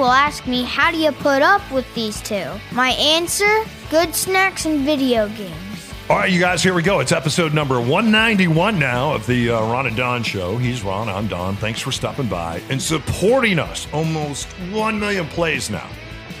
People 0.00 0.12
ask 0.12 0.46
me, 0.46 0.62
how 0.62 0.90
do 0.90 0.96
you 0.96 1.12
put 1.12 1.42
up 1.42 1.60
with 1.70 1.84
these 1.94 2.22
two? 2.22 2.50
My 2.72 2.92
answer 2.92 3.66
good 3.90 4.14
snacks 4.14 4.64
and 4.64 4.80
video 4.80 5.28
games. 5.28 5.92
All 6.08 6.16
right, 6.16 6.32
you 6.32 6.40
guys, 6.40 6.62
here 6.62 6.72
we 6.72 6.82
go. 6.82 7.00
It's 7.00 7.12
episode 7.12 7.52
number 7.52 7.78
191 7.78 8.78
now 8.78 9.12
of 9.12 9.26
the 9.26 9.50
uh, 9.50 9.60
Ron 9.60 9.88
and 9.88 9.94
Don 9.94 10.22
show. 10.22 10.56
He's 10.56 10.82
Ron, 10.82 11.10
I'm 11.10 11.28
Don. 11.28 11.54
Thanks 11.56 11.82
for 11.82 11.92
stopping 11.92 12.28
by 12.28 12.62
and 12.70 12.80
supporting 12.80 13.58
us. 13.58 13.86
Almost 13.92 14.46
1 14.72 14.98
million 14.98 15.26
plays 15.26 15.68
now 15.68 15.90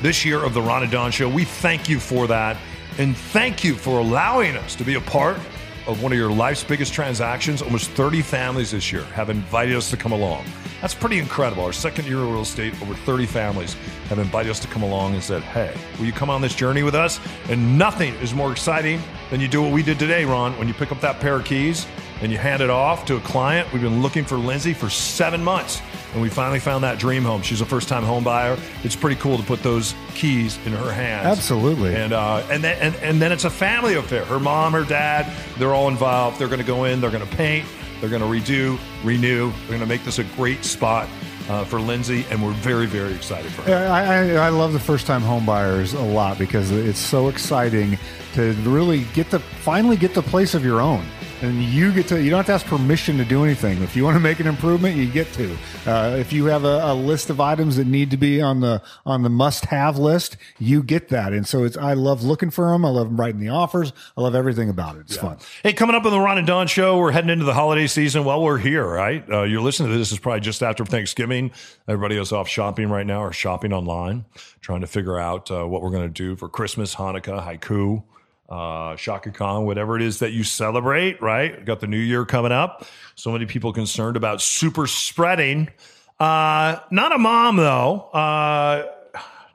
this 0.00 0.24
year 0.24 0.42
of 0.42 0.54
the 0.54 0.62
Ron 0.62 0.84
and 0.84 0.90
Don 0.90 1.10
show. 1.10 1.28
We 1.28 1.44
thank 1.44 1.86
you 1.86 2.00
for 2.00 2.26
that. 2.28 2.56
And 2.96 3.14
thank 3.14 3.62
you 3.62 3.74
for 3.74 4.00
allowing 4.00 4.56
us 4.56 4.74
to 4.76 4.84
be 4.84 4.94
a 4.94 5.02
part 5.02 5.38
of 5.86 6.02
one 6.02 6.12
of 6.12 6.18
your 6.18 6.30
life's 6.30 6.64
biggest 6.64 6.92
transactions. 6.92 7.62
Almost 7.62 7.90
30 7.90 8.22
families 8.22 8.70
this 8.70 8.92
year 8.92 9.04
have 9.14 9.30
invited 9.30 9.76
us 9.76 9.90
to 9.90 9.96
come 9.96 10.12
along. 10.12 10.44
That's 10.80 10.94
pretty 10.94 11.18
incredible. 11.18 11.64
Our 11.64 11.72
second 11.72 12.06
year 12.06 12.18
of 12.18 12.30
real 12.30 12.42
estate, 12.42 12.72
over 12.82 12.94
30 12.94 13.26
families 13.26 13.74
have 14.08 14.18
invited 14.18 14.50
us 14.50 14.60
to 14.60 14.68
come 14.68 14.82
along 14.82 15.14
and 15.14 15.22
said, 15.22 15.42
hey, 15.42 15.74
will 15.98 16.06
you 16.06 16.12
come 16.12 16.30
on 16.30 16.40
this 16.40 16.54
journey 16.54 16.82
with 16.82 16.94
us? 16.94 17.20
And 17.48 17.78
nothing 17.78 18.14
is 18.16 18.34
more 18.34 18.52
exciting 18.52 19.00
than 19.30 19.40
you 19.40 19.48
do 19.48 19.62
what 19.62 19.72
we 19.72 19.82
did 19.82 19.98
today, 19.98 20.24
Ron, 20.24 20.58
when 20.58 20.68
you 20.68 20.74
pick 20.74 20.92
up 20.92 21.00
that 21.00 21.20
pair 21.20 21.36
of 21.36 21.44
keys 21.44 21.86
and 22.20 22.30
you 22.30 22.38
hand 22.38 22.62
it 22.62 22.68
off 22.68 23.06
to 23.06 23.16
a 23.16 23.20
client. 23.20 23.72
We've 23.72 23.80
been 23.80 24.02
looking 24.02 24.24
for 24.24 24.36
Lindsay 24.36 24.74
for 24.74 24.90
seven 24.90 25.42
months, 25.42 25.80
and 26.12 26.20
we 26.20 26.28
finally 26.28 26.58
found 26.58 26.84
that 26.84 26.98
dream 26.98 27.22
home. 27.22 27.40
She's 27.40 27.62
a 27.62 27.66
first-time 27.66 28.02
home 28.02 28.24
buyer. 28.24 28.58
It's 28.82 28.96
pretty 28.96 29.16
cool 29.16 29.38
to 29.38 29.42
put 29.42 29.62
those 29.62 29.94
keys 30.14 30.58
in 30.66 30.72
her 30.72 30.92
hands. 30.92 31.26
Absolutely. 31.26 31.94
And 31.94 32.12
uh, 32.12 32.46
and 32.50 32.62
then 32.62 32.76
and, 32.78 32.94
and 32.96 33.22
then 33.22 33.32
it's 33.32 33.44
a 33.44 33.50
family 33.50 33.94
affair. 33.94 34.24
Her 34.26 34.40
mom, 34.40 34.72
her 34.74 34.84
dad, 34.84 35.32
they're 35.58 35.72
all 35.72 35.88
involved. 35.88 36.38
They're 36.38 36.48
going 36.48 36.60
to 36.60 36.66
go 36.66 36.84
in. 36.84 37.00
They're 37.00 37.10
going 37.10 37.26
to 37.26 37.36
paint. 37.36 37.66
They're 38.00 38.10
going 38.10 38.22
to 38.22 38.28
redo, 38.28 38.78
renew. 39.04 39.50
They're 39.50 39.68
going 39.68 39.80
to 39.80 39.86
make 39.86 40.04
this 40.04 40.18
a 40.18 40.24
great 40.24 40.64
spot 40.64 41.08
uh, 41.50 41.64
for 41.64 41.80
Lindsay, 41.80 42.24
and 42.30 42.40
we're 42.42 42.52
very, 42.52 42.86
very 42.86 43.12
excited 43.12 43.50
for 43.50 43.62
her. 43.62 43.74
I, 43.74 44.04
I, 44.04 44.46
I 44.46 44.48
love 44.50 44.72
the 44.72 44.78
first 44.78 45.04
time 45.04 45.20
home 45.20 45.44
buyers 45.44 45.94
a 45.94 46.00
lot 46.00 46.38
because 46.38 46.70
it's 46.70 47.00
so 47.00 47.28
exciting 47.28 47.98
to 48.34 48.52
really 48.62 49.04
get 49.14 49.30
the 49.30 49.40
finally 49.40 49.96
get 49.96 50.14
the 50.14 50.22
place 50.22 50.54
of 50.54 50.64
your 50.64 50.80
own. 50.80 51.04
And 51.42 51.62
you 51.62 51.90
get 51.90 52.06
to, 52.08 52.22
you 52.22 52.28
don't 52.28 52.40
have 52.40 52.46
to 52.46 52.52
ask 52.52 52.66
permission 52.66 53.16
to 53.16 53.24
do 53.24 53.44
anything. 53.44 53.82
If 53.82 53.96
you 53.96 54.04
want 54.04 54.14
to 54.14 54.20
make 54.20 54.40
an 54.40 54.46
improvement, 54.46 54.96
you 54.96 55.06
get 55.06 55.32
to. 55.32 55.56
Uh, 55.86 56.16
if 56.18 56.34
you 56.34 56.44
have 56.46 56.64
a, 56.64 56.80
a 56.84 56.94
list 56.94 57.30
of 57.30 57.40
items 57.40 57.76
that 57.76 57.86
need 57.86 58.10
to 58.10 58.18
be 58.18 58.42
on 58.42 58.60
the, 58.60 58.82
on 59.06 59.22
the 59.22 59.30
must 59.30 59.64
have 59.66 59.98
list, 59.98 60.36
you 60.58 60.82
get 60.82 61.08
that. 61.08 61.32
And 61.32 61.48
so 61.48 61.64
it's, 61.64 61.78
I 61.78 61.94
love 61.94 62.22
looking 62.22 62.50
for 62.50 62.70
them. 62.70 62.84
I 62.84 62.90
love 62.90 63.18
writing 63.18 63.40
the 63.40 63.48
offers. 63.48 63.94
I 64.18 64.20
love 64.20 64.34
everything 64.34 64.68
about 64.68 64.96
it. 64.96 65.00
It's 65.06 65.16
fun. 65.16 65.38
Hey, 65.62 65.72
coming 65.72 65.96
up 65.96 66.04
on 66.04 66.12
the 66.12 66.20
Ron 66.20 66.36
and 66.36 66.46
Don 66.46 66.66
show, 66.66 66.98
we're 66.98 67.12
heading 67.12 67.30
into 67.30 67.46
the 67.46 67.54
holiday 67.54 67.86
season. 67.86 68.26
Well, 68.26 68.42
we're 68.42 68.58
here, 68.58 68.86
right? 68.86 69.24
Uh, 69.30 69.44
you're 69.44 69.62
listening 69.62 69.92
to 69.92 69.96
this 69.96 70.12
is 70.12 70.18
probably 70.18 70.40
just 70.40 70.62
after 70.62 70.84
Thanksgiving. 70.84 71.52
Everybody 71.88 72.18
is 72.18 72.32
off 72.32 72.48
shopping 72.48 72.90
right 72.90 73.06
now 73.06 73.22
or 73.22 73.32
shopping 73.32 73.72
online, 73.72 74.26
trying 74.60 74.82
to 74.82 74.86
figure 74.86 75.18
out 75.18 75.50
uh, 75.50 75.64
what 75.64 75.80
we're 75.80 75.90
going 75.90 76.06
to 76.06 76.12
do 76.12 76.36
for 76.36 76.50
Christmas, 76.50 76.96
Hanukkah, 76.96 77.42
Haiku, 77.42 78.02
uh, 78.50 78.96
Shaka 78.96 79.30
Khan, 79.30 79.64
whatever 79.64 79.96
it 79.96 80.02
is 80.02 80.18
that 80.18 80.32
you 80.32 80.42
celebrate, 80.44 81.22
right? 81.22 81.64
Got 81.64 81.80
the 81.80 81.86
new 81.86 81.98
year 81.98 82.24
coming 82.24 82.52
up. 82.52 82.84
So 83.14 83.30
many 83.30 83.46
people 83.46 83.72
concerned 83.72 84.16
about 84.16 84.42
super 84.42 84.86
spreading. 84.86 85.70
Uh, 86.18 86.80
not 86.90 87.12
a 87.12 87.18
mom, 87.18 87.56
though. 87.56 88.10
Uh, 88.12 88.86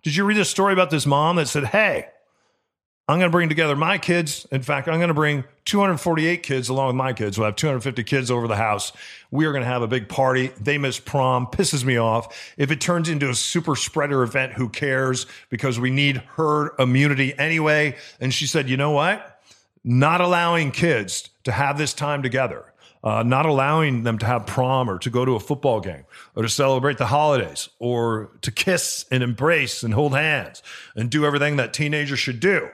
did 0.01 0.15
you 0.15 0.23
read 0.23 0.37
a 0.37 0.45
story 0.45 0.73
about 0.73 0.89
this 0.89 1.05
mom 1.05 1.35
that 1.35 1.47
said, 1.47 1.65
hey, 1.65 2.07
I'm 3.07 3.19
going 3.19 3.29
to 3.29 3.31
bring 3.31 3.49
together 3.49 3.75
my 3.75 3.99
kids. 3.99 4.47
In 4.51 4.63
fact, 4.63 4.87
I'm 4.87 4.97
going 4.97 5.09
to 5.09 5.13
bring 5.13 5.43
248 5.65 6.41
kids 6.41 6.69
along 6.69 6.87
with 6.87 6.95
my 6.95 7.13
kids. 7.13 7.37
We'll 7.37 7.45
have 7.45 7.55
250 7.55 8.03
kids 8.03 8.31
over 8.31 8.47
the 8.47 8.55
house. 8.55 8.91
We 9.29 9.45
are 9.45 9.51
going 9.51 9.63
to 9.63 9.69
have 9.69 9.83
a 9.83 9.87
big 9.87 10.09
party. 10.09 10.47
They 10.59 10.79
miss 10.79 10.99
prom. 10.99 11.45
Pisses 11.45 11.85
me 11.85 11.97
off. 11.97 12.53
If 12.57 12.71
it 12.71 12.81
turns 12.81 13.07
into 13.07 13.29
a 13.29 13.35
super 13.35 13.75
spreader 13.75 14.23
event, 14.23 14.53
who 14.53 14.69
cares? 14.69 15.27
Because 15.51 15.79
we 15.79 15.91
need 15.91 16.17
herd 16.17 16.71
immunity 16.79 17.37
anyway. 17.37 17.95
And 18.19 18.33
she 18.33 18.47
said, 18.47 18.69
you 18.69 18.77
know 18.77 18.91
what? 18.91 19.39
Not 19.83 20.19
allowing 20.19 20.71
kids 20.71 21.29
to 21.43 21.51
have 21.51 21.77
this 21.77 21.93
time 21.93 22.23
together. 22.23 22.73
Uh, 23.03 23.21
not 23.21 23.45
allowing 23.45 24.01
them 24.01 24.17
to 24.17 24.25
have 24.25 24.47
prom 24.47 24.89
or 24.89 24.97
to 24.97 25.11
go 25.11 25.23
to 25.23 25.35
a 25.35 25.39
football 25.39 25.79
game 25.79 26.05
or 26.35 26.41
to 26.41 26.49
celebrate 26.49 26.97
the 26.97 27.05
holidays 27.05 27.69
or 27.77 28.31
to 28.41 28.51
kiss 28.51 29.05
and 29.11 29.21
embrace 29.21 29.83
and 29.83 29.93
hold 29.93 30.15
hands 30.15 30.63
and 30.95 31.11
do 31.11 31.23
everything 31.23 31.57
that 31.57 31.71
teenagers 31.71 32.17
should 32.17 32.39
do. 32.39 32.67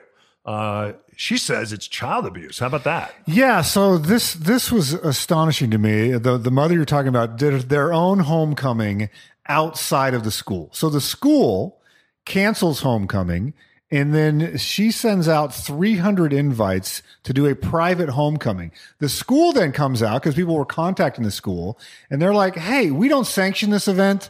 Uh, 0.45 0.93
she 1.15 1.37
says 1.37 1.71
it's 1.71 1.87
child 1.87 2.25
abuse. 2.25 2.59
How 2.59 2.67
about 2.67 2.83
that? 2.85 3.13
Yeah, 3.27 3.61
so 3.61 3.97
this 3.97 4.33
this 4.33 4.71
was 4.71 4.93
astonishing 4.93 5.69
to 5.71 5.77
me. 5.77 6.11
The 6.11 6.37
the 6.37 6.51
mother 6.51 6.73
you're 6.73 6.85
talking 6.85 7.09
about 7.09 7.37
did 7.37 7.69
their 7.69 7.93
own 7.93 8.19
homecoming 8.19 9.09
outside 9.47 10.13
of 10.13 10.23
the 10.23 10.31
school. 10.31 10.69
So 10.73 10.89
the 10.89 11.01
school 11.01 11.79
cancels 12.25 12.81
homecoming 12.81 13.53
and 13.93 14.15
then 14.15 14.57
she 14.57 14.89
sends 14.89 15.27
out 15.27 15.53
300 15.53 16.31
invites 16.31 17.03
to 17.23 17.33
do 17.33 17.45
a 17.45 17.55
private 17.55 18.09
homecoming. 18.09 18.71
The 18.99 19.09
school 19.09 19.51
then 19.51 19.73
comes 19.73 20.01
out 20.01 20.21
because 20.21 20.33
people 20.33 20.55
were 20.55 20.65
contacting 20.65 21.25
the 21.25 21.31
school 21.31 21.77
and 22.09 22.21
they're 22.21 22.33
like, 22.33 22.55
"Hey, 22.55 22.89
we 22.89 23.09
don't 23.09 23.27
sanction 23.27 23.69
this 23.69 23.87
event. 23.87 24.29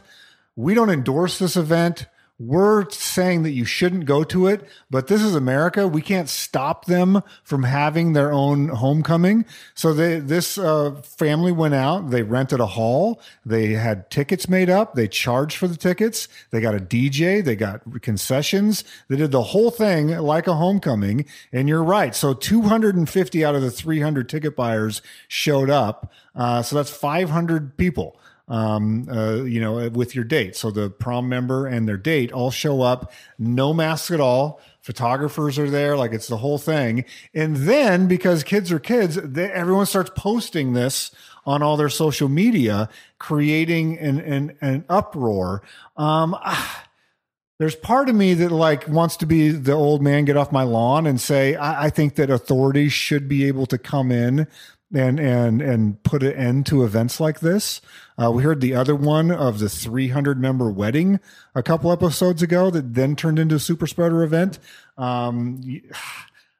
We 0.56 0.74
don't 0.74 0.90
endorse 0.90 1.38
this 1.38 1.56
event 1.56 2.06
we're 2.38 2.90
saying 2.90 3.44
that 3.44 3.50
you 3.50 3.64
shouldn't 3.64 4.06
go 4.06 4.24
to 4.24 4.46
it, 4.46 4.66
but 4.90 5.06
this 5.06 5.22
is 5.22 5.34
America. 5.34 5.86
We 5.86 6.02
can't 6.02 6.28
stop 6.28 6.86
them 6.86 7.22
from 7.44 7.62
having 7.62 8.14
their 8.14 8.32
own 8.32 8.68
homecoming. 8.68 9.44
So 9.74 9.94
they, 9.94 10.18
this 10.18 10.58
uh, 10.58 11.02
family 11.02 11.52
went 11.52 11.74
out. 11.74 12.10
They 12.10 12.22
rented 12.22 12.58
a 12.58 12.66
hall. 12.66 13.20
They 13.46 13.72
had 13.72 14.10
tickets 14.10 14.48
made 14.48 14.68
up. 14.68 14.94
They 14.94 15.06
charged 15.06 15.56
for 15.56 15.68
the 15.68 15.76
tickets. 15.76 16.26
They 16.50 16.60
got 16.60 16.74
a 16.74 16.80
DJ. 16.80 17.44
They 17.44 17.54
got 17.54 18.02
concessions. 18.02 18.82
They 19.08 19.16
did 19.16 19.30
the 19.30 19.42
whole 19.42 19.70
thing 19.70 20.08
like 20.08 20.48
a 20.48 20.54
homecoming. 20.54 21.26
And 21.52 21.68
you're 21.68 21.84
right. 21.84 22.14
So 22.14 22.34
250 22.34 23.44
out 23.44 23.54
of 23.54 23.62
the 23.62 23.70
300 23.70 24.28
ticket 24.28 24.56
buyers 24.56 25.00
showed 25.28 25.70
up. 25.70 26.10
Uh, 26.34 26.62
so 26.62 26.76
that's 26.76 26.90
500 26.90 27.76
people 27.76 28.16
um, 28.52 29.08
uh, 29.10 29.42
you 29.44 29.60
know, 29.62 29.88
with 29.88 30.14
your 30.14 30.24
date. 30.24 30.54
So 30.54 30.70
the 30.70 30.90
prom 30.90 31.26
member 31.26 31.66
and 31.66 31.88
their 31.88 31.96
date 31.96 32.32
all 32.32 32.50
show 32.50 32.82
up, 32.82 33.10
no 33.38 33.72
mask 33.72 34.12
at 34.12 34.20
all. 34.20 34.60
Photographers 34.82 35.58
are 35.58 35.70
there, 35.70 35.96
like 35.96 36.12
it's 36.12 36.28
the 36.28 36.36
whole 36.36 36.58
thing. 36.58 37.06
And 37.32 37.56
then 37.56 38.08
because 38.08 38.44
kids 38.44 38.70
are 38.70 38.78
kids, 38.78 39.14
they, 39.14 39.50
everyone 39.50 39.86
starts 39.86 40.10
posting 40.14 40.74
this 40.74 41.12
on 41.46 41.62
all 41.62 41.78
their 41.78 41.88
social 41.88 42.28
media, 42.28 42.90
creating 43.18 43.98
an 43.98 44.20
an, 44.20 44.56
an 44.60 44.84
uproar. 44.86 45.62
Um, 45.96 46.34
ah, 46.38 46.84
there's 47.58 47.76
part 47.76 48.10
of 48.10 48.14
me 48.14 48.34
that 48.34 48.52
like 48.52 48.86
wants 48.86 49.16
to 49.18 49.26
be 49.26 49.48
the 49.48 49.72
old 49.72 50.02
man, 50.02 50.26
get 50.26 50.36
off 50.36 50.52
my 50.52 50.64
lawn, 50.64 51.06
and 51.06 51.18
say 51.18 51.54
I, 51.54 51.84
I 51.84 51.90
think 51.90 52.16
that 52.16 52.28
authorities 52.28 52.92
should 52.92 53.28
be 53.28 53.46
able 53.46 53.64
to 53.66 53.78
come 53.78 54.12
in 54.12 54.46
and 54.94 55.18
and 55.18 55.62
and 55.62 56.02
put 56.02 56.22
an 56.22 56.32
end 56.32 56.66
to 56.66 56.84
events 56.84 57.20
like 57.20 57.40
this. 57.40 57.80
Uh, 58.22 58.30
we 58.30 58.42
heard 58.42 58.60
the 58.60 58.74
other 58.74 58.94
one 58.94 59.30
of 59.30 59.58
the 59.58 59.68
300 59.68 60.40
member 60.40 60.70
wedding 60.70 61.18
a 61.54 61.62
couple 61.62 61.90
episodes 61.90 62.42
ago 62.42 62.70
that 62.70 62.94
then 62.94 63.16
turned 63.16 63.38
into 63.38 63.54
a 63.54 63.60
super 63.60 63.86
spreader 63.86 64.22
event. 64.22 64.58
Um, 64.98 65.60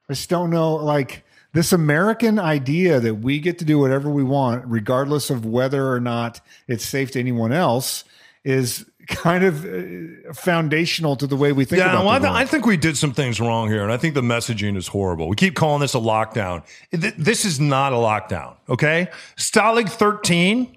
I 0.08 0.14
just 0.14 0.28
don't 0.28 0.50
know, 0.50 0.74
like 0.74 1.24
this 1.52 1.72
American 1.72 2.38
idea 2.38 2.98
that 3.00 3.16
we 3.16 3.38
get 3.38 3.58
to 3.60 3.64
do 3.64 3.78
whatever 3.78 4.10
we 4.10 4.24
want, 4.24 4.64
regardless 4.66 5.30
of 5.30 5.44
whether 5.44 5.92
or 5.92 6.00
not 6.00 6.40
it's 6.66 6.84
safe 6.84 7.12
to 7.12 7.20
anyone 7.20 7.52
else, 7.52 8.04
is 8.44 8.84
kind 9.12 9.44
of 9.44 9.64
uh, 9.64 10.32
foundational 10.34 11.16
to 11.16 11.26
the 11.26 11.36
way 11.36 11.52
we 11.52 11.64
think 11.64 11.78
yeah, 11.80 11.90
about 11.90 12.04
well, 12.04 12.14
I, 12.14 12.18
th- 12.18 12.32
I 12.32 12.44
think 12.44 12.66
we 12.66 12.76
did 12.76 12.96
some 12.96 13.12
things 13.12 13.40
wrong 13.40 13.68
here, 13.68 13.82
and 13.82 13.92
I 13.92 13.96
think 13.96 14.14
the 14.14 14.22
messaging 14.22 14.76
is 14.76 14.88
horrible. 14.88 15.28
We 15.28 15.36
keep 15.36 15.54
calling 15.54 15.80
this 15.80 15.94
a 15.94 15.98
lockdown. 15.98 16.64
Th- 16.90 17.14
This 17.16 17.44
is 17.44 17.60
not 17.60 17.92
a 17.92 17.96
lockdown, 17.96 18.56
okay? 18.68 19.08
Stalag 19.36 19.88
13 19.88 20.76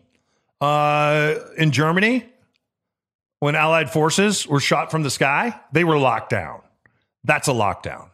uh, 0.62 1.36
in 1.58 1.72
Germany, 1.72 2.26
when 3.40 3.56
Allied 3.56 3.90
forces 3.90 4.48
were 4.48 4.60
shot 4.60 4.92
from 4.92 5.04
the 5.04 5.10
sky, 5.10 5.60
they 5.72 5.84
were 5.84 5.98
locked 5.98 6.30
down. 6.30 6.62
That's 7.24 7.48
a 7.48 7.52
lockdown. 7.52 8.10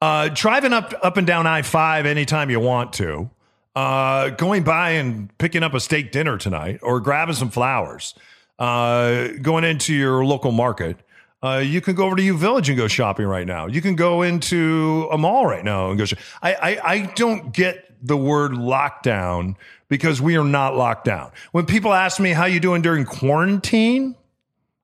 Uh, 0.00 0.28
driving 0.28 0.72
up 0.72 0.94
up 1.02 1.16
and 1.16 1.26
down 1.26 1.46
I 1.46 1.62
five 1.62 2.06
anytime 2.06 2.50
you 2.50 2.60
want 2.60 2.92
to, 2.94 3.30
uh, 3.74 4.30
going 4.30 4.62
by 4.62 4.90
and 4.90 5.36
picking 5.38 5.62
up 5.62 5.74
a 5.74 5.80
steak 5.80 6.12
dinner 6.12 6.38
tonight, 6.38 6.78
or 6.82 7.00
grabbing 7.00 7.34
some 7.34 7.50
flowers, 7.50 8.14
uh, 8.58 9.28
going 9.42 9.64
into 9.64 9.94
your 9.94 10.24
local 10.24 10.52
market. 10.52 10.96
Uh, 11.42 11.62
you 11.64 11.80
can 11.80 11.94
go 11.94 12.06
over 12.06 12.16
to 12.16 12.22
U 12.22 12.36
Village 12.36 12.68
and 12.68 12.76
go 12.76 12.88
shopping 12.88 13.26
right 13.26 13.46
now. 13.46 13.66
You 13.66 13.80
can 13.80 13.94
go 13.94 14.22
into 14.22 15.08
a 15.12 15.18
mall 15.18 15.46
right 15.46 15.64
now 15.64 15.90
and 15.90 15.98
go. 15.98 16.04
I, 16.42 16.54
I 16.54 16.90
I 16.92 17.00
don't 17.14 17.52
get 17.52 17.84
the 18.02 18.16
word 18.16 18.52
lockdown 18.52 19.54
because 19.88 20.20
we 20.20 20.36
are 20.36 20.44
not 20.44 20.76
locked 20.76 21.04
down. 21.04 21.30
When 21.52 21.64
people 21.64 21.92
ask 21.92 22.18
me 22.20 22.30
how 22.30 22.46
you 22.46 22.60
doing 22.60 22.82
during 22.82 23.04
quarantine, 23.04 24.16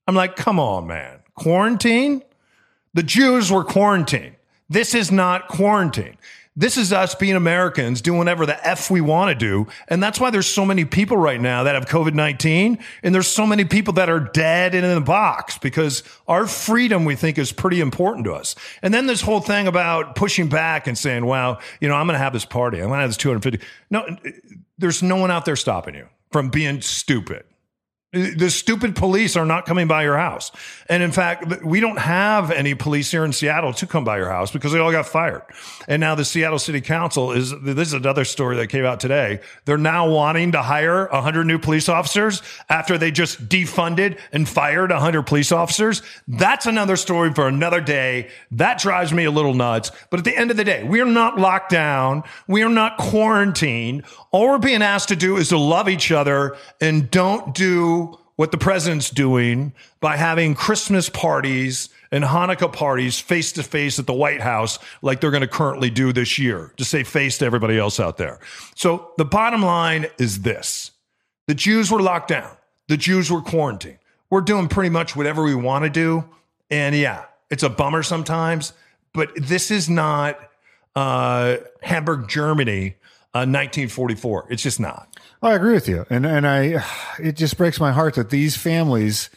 I'm 0.07 0.15
like, 0.15 0.37
come 0.37 0.61
on, 0.61 0.87
man, 0.87 1.21
quarantine. 1.35 2.23
The 2.95 3.03
Jews 3.03 3.51
were 3.51 3.65
quarantined. 3.65 4.37
This 4.69 4.95
is 4.95 5.11
not 5.11 5.49
quarantine. 5.49 6.17
This 6.57 6.77
is 6.77 6.93
us 6.93 7.17
being 7.17 7.35
Americans 7.35 8.01
doing 8.01 8.19
whatever 8.19 8.47
the 8.47 8.67
F 8.67 8.89
we 8.89 9.01
want 9.01 9.31
to 9.31 9.35
do. 9.35 9.67
And 9.89 10.01
that's 10.01 10.21
why 10.21 10.31
there's 10.31 10.47
so 10.47 10.65
many 10.65 10.85
people 10.85 11.17
right 11.17 11.41
now 11.41 11.65
that 11.65 11.75
have 11.75 11.87
COVID 11.87 12.15
19. 12.15 12.79
And 13.03 13.15
there's 13.15 13.27
so 13.27 13.45
many 13.45 13.65
people 13.65 13.95
that 13.95 14.09
are 14.09 14.21
dead 14.21 14.75
and 14.75 14.87
in 14.87 14.95
the 14.95 15.01
box 15.01 15.59
because 15.59 16.05
our 16.29 16.47
freedom 16.47 17.05
we 17.05 17.17
think 17.17 17.39
is 17.39 17.51
pretty 17.51 17.81
important 17.81 18.25
to 18.27 18.35
us. 18.35 18.55
And 18.83 18.95
then 18.95 19.07
this 19.07 19.21
whole 19.21 19.41
thing 19.41 19.67
about 19.67 20.15
pushing 20.15 20.49
back 20.49 20.87
and 20.87 20.97
saying, 20.97 21.27
well, 21.27 21.61
you 21.81 21.89
know, 21.89 21.95
I'm 21.95 22.07
going 22.07 22.15
to 22.15 22.23
have 22.23 22.33
this 22.33 22.45
party. 22.45 22.79
I'm 22.79 22.87
going 22.87 22.99
to 22.99 23.03
have 23.03 23.11
this 23.11 23.17
250. 23.17 23.67
No, 23.91 24.17
there's 24.79 25.03
no 25.03 25.17
one 25.17 25.33
out 25.33 25.45
there 25.45 25.57
stopping 25.57 25.97
you 25.97 26.09
from 26.31 26.51
being 26.51 26.81
stupid. 26.81 27.45
The 28.15 28.51
stupid 28.51 28.95
police 28.95 29.37
are 29.37 29.45
not 29.45 29.67
coming 29.67 29.89
by 29.89 30.05
your 30.05 30.17
house. 30.17 30.53
And 30.89 31.03
in 31.03 31.11
fact, 31.11 31.65
we 31.65 31.81
don't 31.81 31.99
have 31.99 32.51
any 32.51 32.75
police 32.75 33.11
here 33.11 33.25
in 33.25 33.33
Seattle 33.33 33.73
to 33.75 33.87
come 33.87 34.05
by 34.05 34.19
your 34.19 34.31
house 34.31 34.53
because 34.53 34.73
they 34.73 34.79
all 34.79 34.93
got 34.93 35.07
fired. 35.07 35.43
And 35.89 36.01
now 36.01 36.15
the 36.15 36.25
Seattle 36.25 36.59
City 36.59 36.81
Council 36.81 37.33
is 37.33 37.53
this 37.63 37.89
is 37.89 37.95
another 37.95 38.25
story 38.25 38.57
that 38.57 38.69
came 38.69 38.85
out 38.85 39.01
today. 39.01 39.41
They're 39.65 39.77
now 39.77 40.09
wanting 40.09 40.53
to 40.53 40.63
hire 40.63 41.09
100 41.09 41.45
new 41.45 41.59
police 41.59 41.89
officers 41.89 42.43
after 42.69 42.97
they 42.99 43.11
just 43.11 43.49
defunded 43.49 44.19
and 44.33 44.49
fired 44.49 44.91
100 44.91 45.23
police 45.23 45.51
officers. 45.51 46.03
That's 46.29 46.67
another 46.67 46.97
story 46.97 47.33
for 47.35 47.49
another 47.49 47.81
day. 47.81 48.31
That 48.53 48.79
drives 48.79 49.13
me 49.13 49.25
a 49.25 49.31
little 49.31 49.55
nuts. 49.55 49.91
But 50.11 50.21
at 50.21 50.25
the 50.25 50.37
end 50.37 50.51
of 50.51 50.57
the 50.57 50.65
day, 50.65 50.85
we 50.85 51.01
are 51.01 51.07
not 51.07 51.39
locked 51.39 51.71
down. 51.71 52.23
We 52.47 52.63
are 52.63 52.69
not 52.69 52.99
quarantined. 52.99 54.05
All 54.31 54.49
we're 54.49 54.59
being 54.59 54.83
asked 54.83 55.09
to 55.09 55.17
do 55.17 55.37
is 55.37 55.49
to 55.49 55.59
love 55.59 55.89
each 55.89 56.13
other 56.13 56.57
and 56.81 57.11
don't 57.11 57.55
do 57.55 58.04
what 58.37 58.51
the 58.51 58.59
president's 58.59 59.11
doing 59.11 59.73
by 60.01 60.17
having 60.17 60.55
Christmas 60.55 61.09
parties 61.09 61.89
and 62.11 62.25
Hanukkah 62.25 62.73
parties 62.73 63.19
face 63.19 63.53
to 63.53 63.63
face 63.63 63.99
at 63.99 64.07
the 64.07 64.13
White 64.13 64.41
House, 64.41 64.79
like 65.03 65.21
they're 65.21 65.31
going 65.31 65.41
to 65.41 65.47
currently 65.49 65.91
do 65.91 66.13
this 66.13 66.39
year, 66.39 66.73
to 66.77 66.85
say 66.85 67.05
face 67.05 67.39
to 67.39 67.45
everybody 67.45 67.79
else 67.79 68.01
out 68.01 68.17
there. 68.17 68.41
So 68.75 69.13
the 69.19 69.25
bottom 69.25 69.63
line 69.63 70.07
is 70.19 70.43
this 70.43 70.93
the 71.47 71.55
Jews 71.55 71.91
were 71.91 72.01
locked 72.01 72.29
down, 72.29 72.57
the 72.89 72.97
Jews 72.97 73.31
were 73.31 73.43
quarantined. 73.43 73.99
We're 74.31 74.41
doing 74.41 74.69
pretty 74.69 74.91
much 74.91 75.15
whatever 75.15 75.45
we 75.45 75.55
want 75.55 75.85
to 75.85 75.91
do. 75.91 76.25
And 76.71 76.97
yeah, 76.97 77.27
it's 77.51 77.63
a 77.63 77.69
bummer 77.69 78.03
sometimes, 78.03 78.73
but 79.13 79.31
this 79.37 79.71
is 79.71 79.89
not 79.89 80.39
uh, 80.97 81.59
Hamburg, 81.83 82.29
Germany 82.29 82.97
uh, 83.35 83.47
1944. 83.47 84.43
Uh, 84.43 84.47
it's 84.51 84.63
just 84.63 84.81
not. 84.81 85.14
I 85.45 85.55
agree 85.55 85.75
with 85.75 85.89
you, 85.89 86.07
and 86.11 86.25
and 86.25 86.47
I, 86.47 86.85
it 87.19 87.37
just 87.37 87.57
breaks 87.57 87.79
my 87.79 87.93
heart 87.93 88.15
that 88.15 88.31
these 88.31 88.57
families 88.57 89.31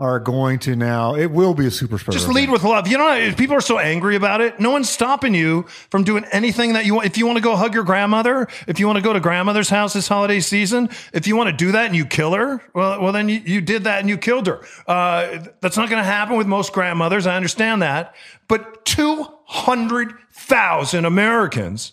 are 0.00 0.18
going 0.18 0.58
to 0.58 0.74
now. 0.74 1.14
It 1.14 1.30
will 1.30 1.52
be 1.52 1.66
a 1.66 1.70
super 1.70 1.98
spreader. 1.98 2.18
Just 2.18 2.32
lead 2.32 2.50
with 2.50 2.64
love. 2.64 2.88
You 2.88 2.96
know, 2.96 3.34
people 3.36 3.54
are 3.54 3.60
so 3.60 3.78
angry 3.78 4.16
about 4.16 4.40
it. 4.40 4.58
No 4.58 4.70
one's 4.70 4.88
stopping 4.88 5.34
you 5.34 5.64
from 5.90 6.04
doing 6.04 6.24
anything 6.32 6.72
that 6.72 6.86
you 6.86 6.94
want. 6.94 7.06
If 7.06 7.18
you 7.18 7.26
want 7.26 7.36
to 7.36 7.42
go 7.42 7.54
hug 7.54 7.74
your 7.74 7.84
grandmother, 7.84 8.48
if 8.66 8.80
you 8.80 8.86
want 8.86 8.96
to 8.96 9.02
go 9.02 9.12
to 9.12 9.20
grandmother's 9.20 9.68
house 9.68 9.92
this 9.92 10.08
holiday 10.08 10.40
season, 10.40 10.88
if 11.12 11.26
you 11.26 11.36
want 11.36 11.50
to 11.50 11.56
do 11.56 11.72
that 11.72 11.84
and 11.84 11.94
you 11.94 12.06
kill 12.06 12.32
her, 12.32 12.62
well, 12.72 13.02
well, 13.02 13.12
then 13.12 13.28
you, 13.28 13.42
you 13.44 13.60
did 13.60 13.84
that 13.84 14.00
and 14.00 14.08
you 14.08 14.16
killed 14.16 14.46
her. 14.46 14.62
Uh, 14.86 15.44
that's 15.60 15.76
not 15.76 15.90
going 15.90 16.02
to 16.02 16.08
happen 16.08 16.38
with 16.38 16.46
most 16.46 16.72
grandmothers. 16.72 17.26
I 17.26 17.36
understand 17.36 17.82
that, 17.82 18.14
but 18.48 18.86
two 18.86 19.26
hundred 19.44 20.14
thousand 20.32 21.04
Americans 21.04 21.92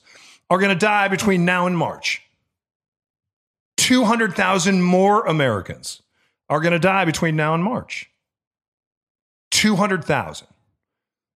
are 0.50 0.60
going 0.60 0.70
to 0.70 0.80
die 0.80 1.10
between 1.10 1.44
now 1.44 1.68
and 1.68 1.78
March. 1.78 2.22
200,000 3.78 4.82
more 4.82 5.26
Americans 5.26 6.02
are 6.50 6.60
going 6.60 6.74
to 6.74 6.80
die 6.80 7.06
between 7.06 7.36
now 7.36 7.54
and 7.54 7.64
March. 7.64 8.10
200,000. 9.52 10.48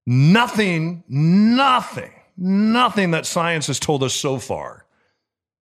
Nothing, 0.05 1.03
nothing, 1.07 2.11
nothing 2.38 3.11
that 3.11 3.25
science 3.25 3.67
has 3.67 3.79
told 3.79 4.03
us 4.03 4.13
so 4.13 4.38
far 4.38 4.85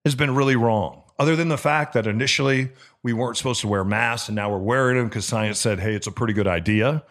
has 0.06 0.15
been 0.15 0.35
really 0.35 0.56
wrong, 0.56 1.03
other 1.19 1.35
than 1.35 1.50
the 1.50 1.57
fact 1.57 1.94
that 1.94 2.07
initially 2.07 2.69
we 3.03 3.13
weren't 3.13 3.38
supposed 3.38 3.62
to 3.62 3.68
wear 3.68 3.83
masks 3.83 4.29
and 4.29 4.35
now 4.35 4.50
we're 4.50 4.57
wearing 4.57 4.97
them 4.97 5.07
because 5.07 5.25
science 5.25 5.59
said, 5.59 5.79
hey, 5.79 5.95
it's 5.95 6.07
a 6.07 6.12
pretty 6.12 6.33
good 6.33 6.47
idea. 6.47 7.03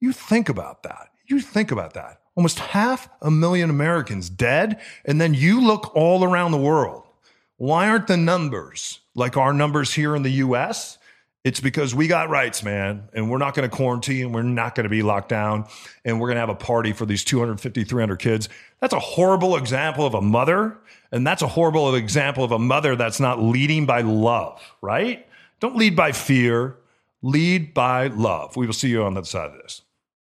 You 0.00 0.12
think 0.12 0.48
about 0.48 0.82
that. 0.82 1.10
You 1.26 1.40
think 1.40 1.70
about 1.70 1.94
that 1.94 2.22
almost 2.34 2.58
half 2.58 3.08
a 3.20 3.30
million 3.30 3.70
Americans 3.70 4.30
dead. 4.30 4.80
And 5.04 5.20
then 5.20 5.34
you 5.34 5.60
look 5.60 5.94
all 5.94 6.24
around 6.24 6.52
the 6.52 6.58
world. 6.58 7.04
Why 7.56 7.88
aren't 7.88 8.06
the 8.06 8.16
numbers 8.16 9.00
like 9.14 9.36
our 9.36 9.52
numbers 9.52 9.92
here 9.92 10.14
in 10.16 10.22
the 10.22 10.30
US? 10.30 10.98
It's 11.44 11.58
because 11.58 11.92
we 11.92 12.06
got 12.06 12.28
rights, 12.30 12.62
man, 12.62 13.08
and 13.12 13.28
we're 13.28 13.38
not 13.38 13.54
going 13.54 13.68
to 13.68 13.76
quarantine. 13.76 14.30
We're 14.30 14.42
not 14.42 14.76
going 14.76 14.84
to 14.84 14.90
be 14.90 15.02
locked 15.02 15.28
down, 15.28 15.66
and 16.04 16.20
we're 16.20 16.28
going 16.28 16.36
to 16.36 16.40
have 16.40 16.48
a 16.48 16.54
party 16.54 16.92
for 16.92 17.04
these 17.04 17.24
250, 17.24 17.82
300 17.82 18.16
kids. 18.16 18.48
That's 18.80 18.94
a 18.94 19.00
horrible 19.00 19.56
example 19.56 20.06
of 20.06 20.14
a 20.14 20.20
mother, 20.20 20.78
and 21.10 21.26
that's 21.26 21.42
a 21.42 21.48
horrible 21.48 21.96
example 21.96 22.44
of 22.44 22.52
a 22.52 22.60
mother 22.60 22.94
that's 22.94 23.18
not 23.18 23.42
leading 23.42 23.86
by 23.86 24.02
love, 24.02 24.62
right? 24.82 25.26
Don't 25.58 25.76
lead 25.76 25.96
by 25.96 26.12
fear, 26.12 26.76
lead 27.22 27.74
by 27.74 28.06
love. 28.06 28.56
We 28.56 28.66
will 28.66 28.72
see 28.72 28.90
you 28.90 29.02
on 29.02 29.14
the 29.14 29.20
other 29.20 29.26
side 29.26 29.50
of 29.50 29.60
this. 29.62 29.82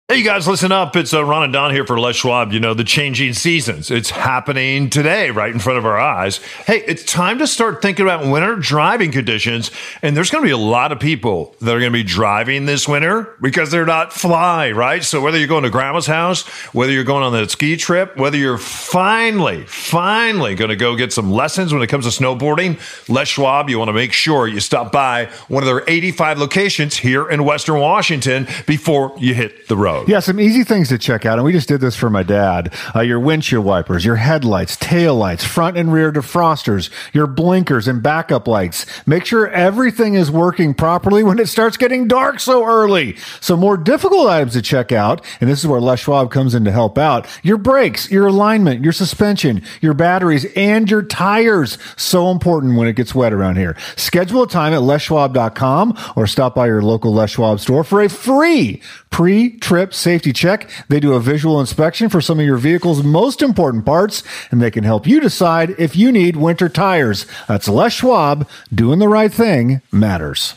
Hey, 0.07 0.19
you 0.19 0.23
guys, 0.23 0.47
listen 0.47 0.71
up. 0.71 0.95
It's 0.95 1.15
uh, 1.15 1.25
Ron 1.25 1.45
and 1.45 1.51
Don 1.51 1.71
here 1.71 1.83
for 1.83 1.99
Les 1.99 2.15
Schwab. 2.15 2.53
You 2.53 2.59
know, 2.59 2.75
the 2.75 2.83
changing 2.83 3.33
seasons. 3.33 3.89
It's 3.89 4.11
happening 4.11 4.91
today, 4.91 5.31
right 5.31 5.51
in 5.51 5.57
front 5.57 5.79
of 5.79 5.85
our 5.87 5.97
eyes. 5.97 6.37
Hey, 6.67 6.83
it's 6.85 7.03
time 7.03 7.39
to 7.39 7.47
start 7.47 7.81
thinking 7.81 8.05
about 8.05 8.23
winter 8.31 8.55
driving 8.55 9.11
conditions. 9.11 9.71
And 10.03 10.15
there's 10.15 10.29
going 10.29 10.43
to 10.43 10.47
be 10.47 10.51
a 10.51 10.59
lot 10.59 10.91
of 10.91 10.99
people 10.99 11.55
that 11.59 11.75
are 11.75 11.79
going 11.79 11.91
to 11.91 11.97
be 11.97 12.03
driving 12.03 12.67
this 12.67 12.87
winter 12.87 13.35
because 13.41 13.71
they're 13.71 13.83
not 13.83 14.13
fly, 14.13 14.69
right? 14.73 15.03
So 15.03 15.21
whether 15.21 15.39
you're 15.39 15.47
going 15.47 15.63
to 15.63 15.71
grandma's 15.71 16.05
house, 16.05 16.45
whether 16.71 16.91
you're 16.91 17.03
going 17.03 17.23
on 17.23 17.33
that 17.33 17.49
ski 17.49 17.75
trip, 17.75 18.15
whether 18.15 18.37
you're 18.37 18.59
finally, 18.59 19.63
finally 19.63 20.53
going 20.53 20.69
to 20.69 20.75
go 20.75 20.95
get 20.95 21.13
some 21.13 21.31
lessons 21.31 21.73
when 21.73 21.81
it 21.81 21.87
comes 21.87 22.05
to 22.05 22.23
snowboarding, 22.23 22.77
Les 23.09 23.27
Schwab, 23.27 23.71
you 23.71 23.79
want 23.79 23.89
to 23.89 23.93
make 23.93 24.13
sure 24.13 24.47
you 24.47 24.59
stop 24.59 24.91
by 24.91 25.25
one 25.47 25.63
of 25.63 25.67
their 25.67 25.83
85 25.87 26.37
locations 26.37 26.95
here 26.95 27.27
in 27.27 27.43
Western 27.43 27.79
Washington 27.79 28.47
before 28.67 29.11
you 29.17 29.33
hit 29.33 29.67
the 29.67 29.75
road 29.75 29.94
Yeah, 30.07 30.19
some 30.19 30.39
easy 30.39 30.63
things 30.63 30.89
to 30.89 30.97
check 30.97 31.25
out. 31.25 31.37
And 31.37 31.45
we 31.45 31.51
just 31.51 31.67
did 31.67 31.81
this 31.81 31.95
for 31.95 32.09
my 32.09 32.23
dad. 32.23 32.73
Uh, 32.95 33.01
your 33.01 33.19
windshield 33.19 33.65
wipers, 33.65 34.03
your 34.03 34.17
headlights, 34.17 34.75
tail 34.77 35.15
lights, 35.15 35.43
front 35.43 35.77
and 35.77 35.91
rear 35.91 36.11
defrosters, 36.11 36.89
your 37.13 37.27
blinkers 37.27 37.87
and 37.87 38.01
backup 38.01 38.47
lights. 38.47 38.85
Make 39.05 39.25
sure 39.25 39.47
everything 39.49 40.15
is 40.15 40.29
working 40.29 40.73
properly 40.73 41.23
when 41.23 41.39
it 41.39 41.47
starts 41.47 41.77
getting 41.77 42.07
dark 42.07 42.39
so 42.39 42.65
early. 42.65 43.15
Some 43.39 43.59
more 43.59 43.77
difficult 43.77 44.27
items 44.27 44.53
to 44.53 44.61
check 44.61 44.91
out. 44.91 45.23
And 45.39 45.49
this 45.49 45.59
is 45.59 45.67
where 45.67 45.81
Les 45.81 45.99
Schwab 45.99 46.31
comes 46.31 46.55
in 46.55 46.65
to 46.65 46.71
help 46.71 46.97
out. 46.97 47.27
Your 47.43 47.57
brakes, 47.57 48.09
your 48.11 48.27
alignment, 48.27 48.83
your 48.83 48.93
suspension, 48.93 49.61
your 49.81 49.93
batteries, 49.93 50.45
and 50.55 50.89
your 50.89 51.03
tires. 51.03 51.77
So 51.97 52.31
important 52.31 52.77
when 52.77 52.87
it 52.87 52.95
gets 52.95 53.15
wet 53.15 53.33
around 53.33 53.57
here. 53.57 53.75
Schedule 53.95 54.43
a 54.43 54.47
time 54.47 54.73
at 54.73 54.81
leschwab.com 54.81 55.97
or 56.15 56.27
stop 56.27 56.55
by 56.55 56.67
your 56.67 56.81
local 56.81 57.13
Les 57.13 57.31
Schwab 57.31 57.59
store 57.59 57.83
for 57.83 58.01
a 58.01 58.09
free 58.09 58.81
pre-trip 59.15 59.84
trip 59.85 59.93
safety 59.93 60.33
check. 60.33 60.67
They 60.89 60.99
do 60.99 61.13
a 61.13 61.19
visual 61.19 61.59
inspection 61.59 62.09
for 62.09 62.19
some 62.19 62.39
of 62.39 62.45
your 62.45 62.57
vehicle's 62.57 63.03
most 63.03 63.43
important 63.43 63.85
parts, 63.85 64.23
and 64.49 64.59
they 64.59 64.71
can 64.71 64.83
help 64.83 65.05
you 65.05 65.19
decide 65.19 65.75
if 65.77 65.95
you 65.95 66.11
need 66.11 66.37
winter 66.37 66.69
tires. 66.69 67.27
That's 67.47 67.67
Les 67.67 67.93
Schwab. 67.93 68.47
Doing 68.73 68.97
the 68.97 69.07
right 69.07 69.31
thing 69.31 69.81
matters. 69.91 70.55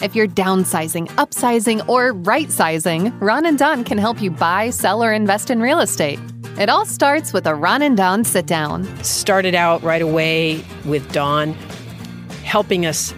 If 0.00 0.14
you're 0.14 0.28
downsizing, 0.28 1.08
upsizing, 1.16 1.88
or 1.88 2.12
right 2.12 2.52
sizing, 2.52 3.18
Ron 3.18 3.46
and 3.46 3.58
Don 3.58 3.82
can 3.82 3.98
help 3.98 4.22
you 4.22 4.30
buy, 4.30 4.70
sell, 4.70 5.02
or 5.02 5.12
invest 5.12 5.50
in 5.50 5.60
real 5.60 5.80
estate. 5.80 6.20
It 6.56 6.68
all 6.68 6.86
starts 6.86 7.32
with 7.32 7.48
a 7.48 7.54
Ron 7.56 7.82
and 7.82 7.96
Don 7.96 8.22
sit 8.22 8.46
down. 8.46 8.86
Started 9.02 9.56
out 9.56 9.82
right 9.82 10.02
away 10.02 10.64
with 10.84 11.10
Don 11.10 11.54
helping 12.44 12.86
us 12.86 13.12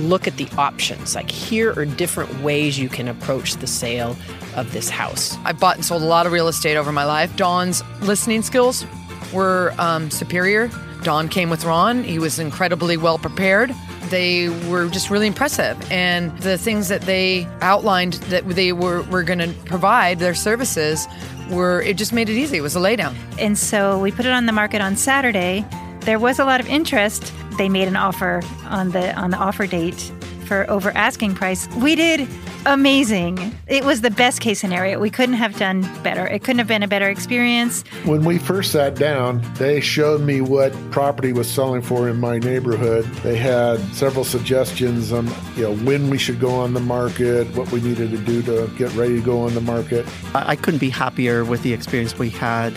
look 0.00 0.26
at 0.26 0.36
the 0.36 0.48
options. 0.56 1.14
Like, 1.14 1.30
here 1.30 1.72
are 1.78 1.84
different 1.84 2.42
ways 2.42 2.78
you 2.78 2.88
can 2.88 3.08
approach 3.08 3.54
the 3.56 3.66
sale 3.66 4.16
of 4.56 4.72
this 4.72 4.88
house. 4.90 5.36
I've 5.44 5.60
bought 5.60 5.76
and 5.76 5.84
sold 5.84 6.02
a 6.02 6.06
lot 6.06 6.26
of 6.26 6.32
real 6.32 6.48
estate 6.48 6.76
over 6.76 6.92
my 6.92 7.04
life. 7.04 7.34
Don's 7.36 7.82
listening 8.00 8.42
skills 8.42 8.84
were 9.32 9.74
um, 9.78 10.10
superior. 10.10 10.70
Don 11.02 11.28
came 11.28 11.48
with 11.48 11.64
Ron, 11.64 12.04
he 12.04 12.18
was 12.18 12.38
incredibly 12.38 12.96
well 12.96 13.18
prepared. 13.18 13.74
They 14.10 14.48
were 14.68 14.88
just 14.88 15.08
really 15.08 15.26
impressive. 15.26 15.78
And 15.90 16.36
the 16.40 16.58
things 16.58 16.88
that 16.88 17.02
they 17.02 17.46
outlined 17.60 18.14
that 18.24 18.46
they 18.48 18.72
were, 18.72 19.02
were 19.04 19.22
going 19.22 19.38
to 19.38 19.52
provide, 19.64 20.18
their 20.18 20.34
services, 20.34 21.06
were 21.50 21.80
it 21.82 21.96
just 21.96 22.12
made 22.12 22.28
it 22.28 22.36
easy. 22.36 22.58
It 22.58 22.62
was 22.62 22.76
a 22.76 22.80
laydown. 22.80 23.14
And 23.38 23.56
so 23.56 23.98
we 23.98 24.10
put 24.12 24.26
it 24.26 24.32
on 24.32 24.46
the 24.46 24.52
market 24.52 24.80
on 24.80 24.96
Saturday. 24.96 25.64
There 26.00 26.18
was 26.18 26.38
a 26.38 26.44
lot 26.44 26.60
of 26.60 26.68
interest. 26.68 27.32
They 27.60 27.68
made 27.68 27.88
an 27.88 27.96
offer 27.96 28.40
on 28.64 28.92
the 28.92 29.14
on 29.20 29.32
the 29.32 29.36
offer 29.36 29.66
date 29.66 30.10
for 30.46 30.64
over 30.70 30.92
asking 30.92 31.34
price. 31.34 31.68
We 31.76 31.94
did 31.94 32.26
amazing. 32.64 33.54
It 33.66 33.84
was 33.84 34.00
the 34.00 34.10
best 34.10 34.40
case 34.40 34.58
scenario. 34.58 34.98
We 34.98 35.10
couldn't 35.10 35.34
have 35.34 35.58
done 35.58 35.82
better. 36.02 36.26
It 36.26 36.42
couldn't 36.42 36.56
have 36.56 36.68
been 36.68 36.82
a 36.82 36.88
better 36.88 37.10
experience. 37.10 37.82
When 38.04 38.24
we 38.24 38.38
first 38.38 38.72
sat 38.72 38.94
down, 38.94 39.42
they 39.56 39.78
showed 39.80 40.22
me 40.22 40.40
what 40.40 40.72
property 40.90 41.34
was 41.34 41.50
selling 41.50 41.82
for 41.82 42.08
in 42.08 42.18
my 42.18 42.38
neighborhood. 42.38 43.04
They 43.22 43.36
had 43.36 43.78
several 43.94 44.24
suggestions 44.24 45.12
on 45.12 45.26
you 45.54 45.64
know 45.64 45.76
when 45.84 46.08
we 46.08 46.16
should 46.16 46.40
go 46.40 46.52
on 46.52 46.72
the 46.72 46.80
market, 46.80 47.46
what 47.54 47.70
we 47.72 47.82
needed 47.82 48.10
to 48.12 48.18
do 48.18 48.40
to 48.44 48.70
get 48.78 48.90
ready 48.94 49.16
to 49.16 49.22
go 49.22 49.42
on 49.42 49.52
the 49.52 49.60
market. 49.60 50.06
I, 50.34 50.52
I 50.52 50.56
couldn't 50.56 50.80
be 50.80 50.88
happier 50.88 51.44
with 51.44 51.62
the 51.62 51.74
experience 51.74 52.18
we 52.18 52.30
had. 52.30 52.72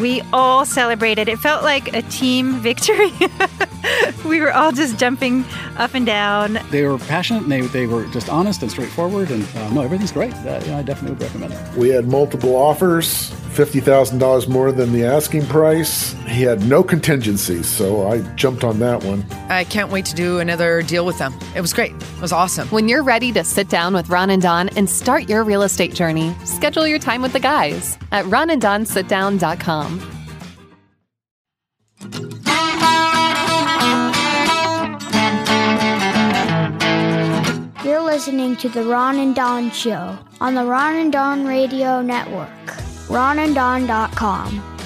We 0.00 0.22
all 0.32 0.66
celebrated. 0.66 1.28
It 1.28 1.38
felt 1.38 1.62
like 1.62 1.94
a 1.94 2.02
team 2.02 2.54
victory. 2.54 3.12
we 4.24 4.40
were 4.40 4.52
all 4.52 4.72
just 4.72 4.98
jumping 4.98 5.44
up 5.76 5.94
and 5.94 6.06
down. 6.06 6.58
They 6.70 6.84
were 6.86 6.98
passionate 6.98 7.42
and 7.44 7.52
they, 7.52 7.60
they 7.62 7.86
were 7.86 8.06
just 8.06 8.28
honest 8.28 8.62
and 8.62 8.70
straightforward. 8.70 9.30
And 9.30 9.44
uh, 9.56 9.70
no, 9.70 9.82
everything's 9.82 10.12
great. 10.12 10.32
Uh, 10.34 10.62
yeah, 10.66 10.78
I 10.78 10.82
definitely 10.82 11.12
would 11.12 11.22
recommend 11.22 11.52
it. 11.52 11.76
We 11.76 11.88
had 11.88 12.06
multiple 12.08 12.56
offers, 12.56 13.30
$50,000 13.54 14.48
more 14.48 14.72
than 14.72 14.92
the 14.92 15.04
asking 15.04 15.46
price. 15.46 16.12
He 16.26 16.42
had 16.42 16.66
no 16.66 16.82
contingencies, 16.82 17.66
so 17.66 18.08
I 18.08 18.20
jumped 18.34 18.64
on 18.64 18.78
that 18.80 19.04
one. 19.04 19.24
I 19.48 19.64
can't 19.64 19.90
wait 19.90 20.06
to 20.06 20.14
do 20.14 20.40
another 20.40 20.82
deal 20.82 21.06
with 21.06 21.18
them. 21.18 21.34
It 21.54 21.60
was 21.60 21.72
great. 21.72 21.92
It 21.92 22.20
was 22.20 22.32
awesome. 22.32 22.68
When 22.68 22.88
you're 22.88 23.04
ready 23.04 23.32
to 23.32 23.44
sit 23.44 23.68
down 23.68 23.94
with 23.94 24.08
Ron 24.08 24.30
and 24.30 24.42
Don 24.42 24.70
and 24.70 24.90
start 24.90 25.28
your 25.28 25.44
real 25.44 25.62
estate 25.62 25.94
journey, 25.94 26.34
schedule 26.44 26.86
your 26.86 26.98
time 26.98 27.22
with 27.22 27.32
the 27.32 27.40
guys 27.40 27.98
at 28.10 28.24
ronanddonsitdown.com. 28.26 30.23
listening 38.14 38.54
to 38.54 38.68
the 38.68 38.84
Ron 38.84 39.18
and 39.18 39.34
Don 39.34 39.72
Show 39.72 40.16
on 40.40 40.54
the 40.54 40.64
Ron 40.64 40.94
and 40.94 41.12
Don 41.12 41.44
Radio 41.44 42.00
Network. 42.00 42.48
RonandDon.com. 43.08 44.76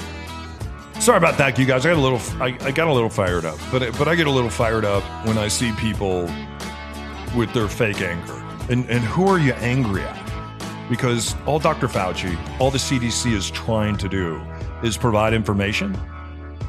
Sorry 0.99 1.17
about 1.19 1.37
that, 1.37 1.59
you 1.59 1.65
guys. 1.67 1.85
I 1.85 1.89
got 1.89 1.97
a 1.99 2.01
little, 2.01 2.41
I, 2.41 2.57
I 2.61 2.71
got 2.71 2.87
a 2.87 2.91
little 2.91 3.07
fired 3.07 3.45
up, 3.45 3.59
but 3.71 3.83
it- 3.83 3.95
but 3.99 4.07
I 4.07 4.15
get 4.15 4.25
a 4.25 4.31
little 4.31 4.49
fired 4.49 4.83
up 4.83 5.03
when 5.27 5.37
I 5.37 5.47
see 5.47 5.71
people 5.73 6.23
with 7.37 7.53
their 7.53 7.67
fake 7.67 8.01
anger. 8.01 8.33
And 8.67 8.89
and 8.89 9.01
who 9.03 9.27
are 9.27 9.37
you 9.37 9.53
angry 9.61 10.01
at? 10.01 10.89
Because 10.89 11.35
all 11.45 11.59
Dr. 11.59 11.87
Fauci, 11.87 12.35
all 12.59 12.71
the 12.71 12.79
CDC 12.79 13.31
is 13.35 13.51
trying 13.51 13.95
to 13.97 14.09
do 14.09 14.41
is 14.81 14.97
provide 14.97 15.35
information, 15.35 15.95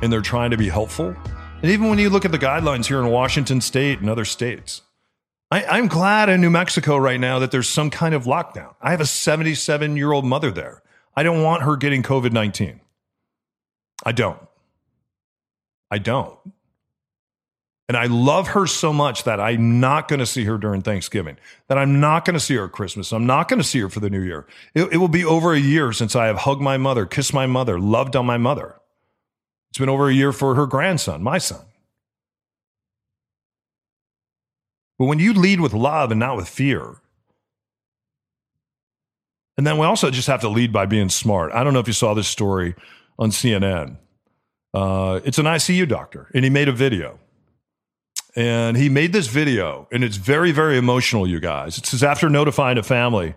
and 0.02 0.12
they're 0.12 0.20
trying 0.20 0.50
to 0.50 0.58
be 0.58 0.68
helpful. 0.68 1.16
And 1.62 1.70
even 1.70 1.88
when 1.88 1.98
you 1.98 2.10
look 2.10 2.26
at 2.26 2.32
the 2.32 2.38
guidelines 2.38 2.84
here 2.84 3.00
in 3.00 3.06
Washington 3.06 3.62
State 3.62 4.00
and 4.00 4.10
other 4.10 4.26
states, 4.26 4.82
I, 5.50 5.64
I'm 5.64 5.88
glad 5.88 6.28
in 6.28 6.40
New 6.40 6.50
Mexico 6.50 6.96
right 6.96 7.18
now 7.18 7.40
that 7.40 7.50
there's 7.50 7.68
some 7.68 7.90
kind 7.90 8.14
of 8.14 8.24
lockdown. 8.24 8.74
I 8.80 8.92
have 8.92 9.00
a 9.00 9.06
77 9.06 9.96
year 9.96 10.12
old 10.12 10.24
mother 10.24 10.50
there. 10.50 10.82
I 11.16 11.22
don't 11.22 11.42
want 11.42 11.62
her 11.62 11.76
getting 11.76 12.02
COVID 12.02 12.32
19. 12.32 12.80
I 14.04 14.12
don't. 14.12 14.40
I 15.90 15.98
don't. 15.98 16.38
And 17.88 17.96
I 17.96 18.06
love 18.06 18.48
her 18.48 18.68
so 18.68 18.92
much 18.92 19.24
that 19.24 19.40
I'm 19.40 19.80
not 19.80 20.06
going 20.06 20.20
to 20.20 20.26
see 20.26 20.44
her 20.44 20.56
during 20.56 20.80
Thanksgiving, 20.80 21.36
that 21.66 21.76
I'm 21.76 21.98
not 21.98 22.24
going 22.24 22.34
to 22.34 22.40
see 22.40 22.54
her 22.54 22.66
at 22.66 22.72
Christmas. 22.72 23.12
I'm 23.12 23.26
not 23.26 23.48
going 23.48 23.58
to 23.58 23.66
see 23.66 23.80
her 23.80 23.88
for 23.88 23.98
the 23.98 24.08
new 24.08 24.20
year. 24.20 24.46
It, 24.74 24.92
it 24.92 24.96
will 24.98 25.08
be 25.08 25.24
over 25.24 25.52
a 25.52 25.58
year 25.58 25.92
since 25.92 26.14
I 26.14 26.26
have 26.26 26.36
hugged 26.36 26.60
my 26.60 26.76
mother, 26.76 27.04
kissed 27.04 27.34
my 27.34 27.46
mother, 27.46 27.80
loved 27.80 28.14
on 28.14 28.24
my 28.24 28.38
mother. 28.38 28.76
It's 29.70 29.78
been 29.78 29.88
over 29.88 30.08
a 30.08 30.14
year 30.14 30.32
for 30.32 30.54
her 30.54 30.66
grandson, 30.66 31.20
my 31.20 31.38
son. 31.38 31.64
But 35.00 35.06
when 35.06 35.18
you 35.18 35.32
lead 35.32 35.62
with 35.62 35.72
love 35.72 36.10
and 36.10 36.20
not 36.20 36.36
with 36.36 36.46
fear, 36.46 36.96
and 39.56 39.66
then 39.66 39.78
we 39.78 39.86
also 39.86 40.10
just 40.10 40.28
have 40.28 40.42
to 40.42 40.48
lead 40.50 40.74
by 40.74 40.84
being 40.84 41.08
smart. 41.08 41.52
I 41.52 41.64
don't 41.64 41.72
know 41.72 41.80
if 41.80 41.86
you 41.86 41.94
saw 41.94 42.12
this 42.12 42.28
story 42.28 42.74
on 43.18 43.30
CNN. 43.30 43.96
Uh, 44.74 45.20
it's 45.24 45.38
an 45.38 45.46
ICU 45.46 45.88
doctor, 45.88 46.30
and 46.34 46.44
he 46.44 46.50
made 46.50 46.68
a 46.68 46.72
video. 46.72 47.18
And 48.36 48.76
he 48.76 48.90
made 48.90 49.14
this 49.14 49.26
video, 49.26 49.88
and 49.90 50.04
it's 50.04 50.18
very, 50.18 50.52
very 50.52 50.76
emotional, 50.76 51.26
you 51.26 51.40
guys. 51.40 51.78
It 51.78 51.86
says 51.86 52.04
after 52.04 52.28
notifying 52.28 52.76
a 52.76 52.82
family 52.82 53.36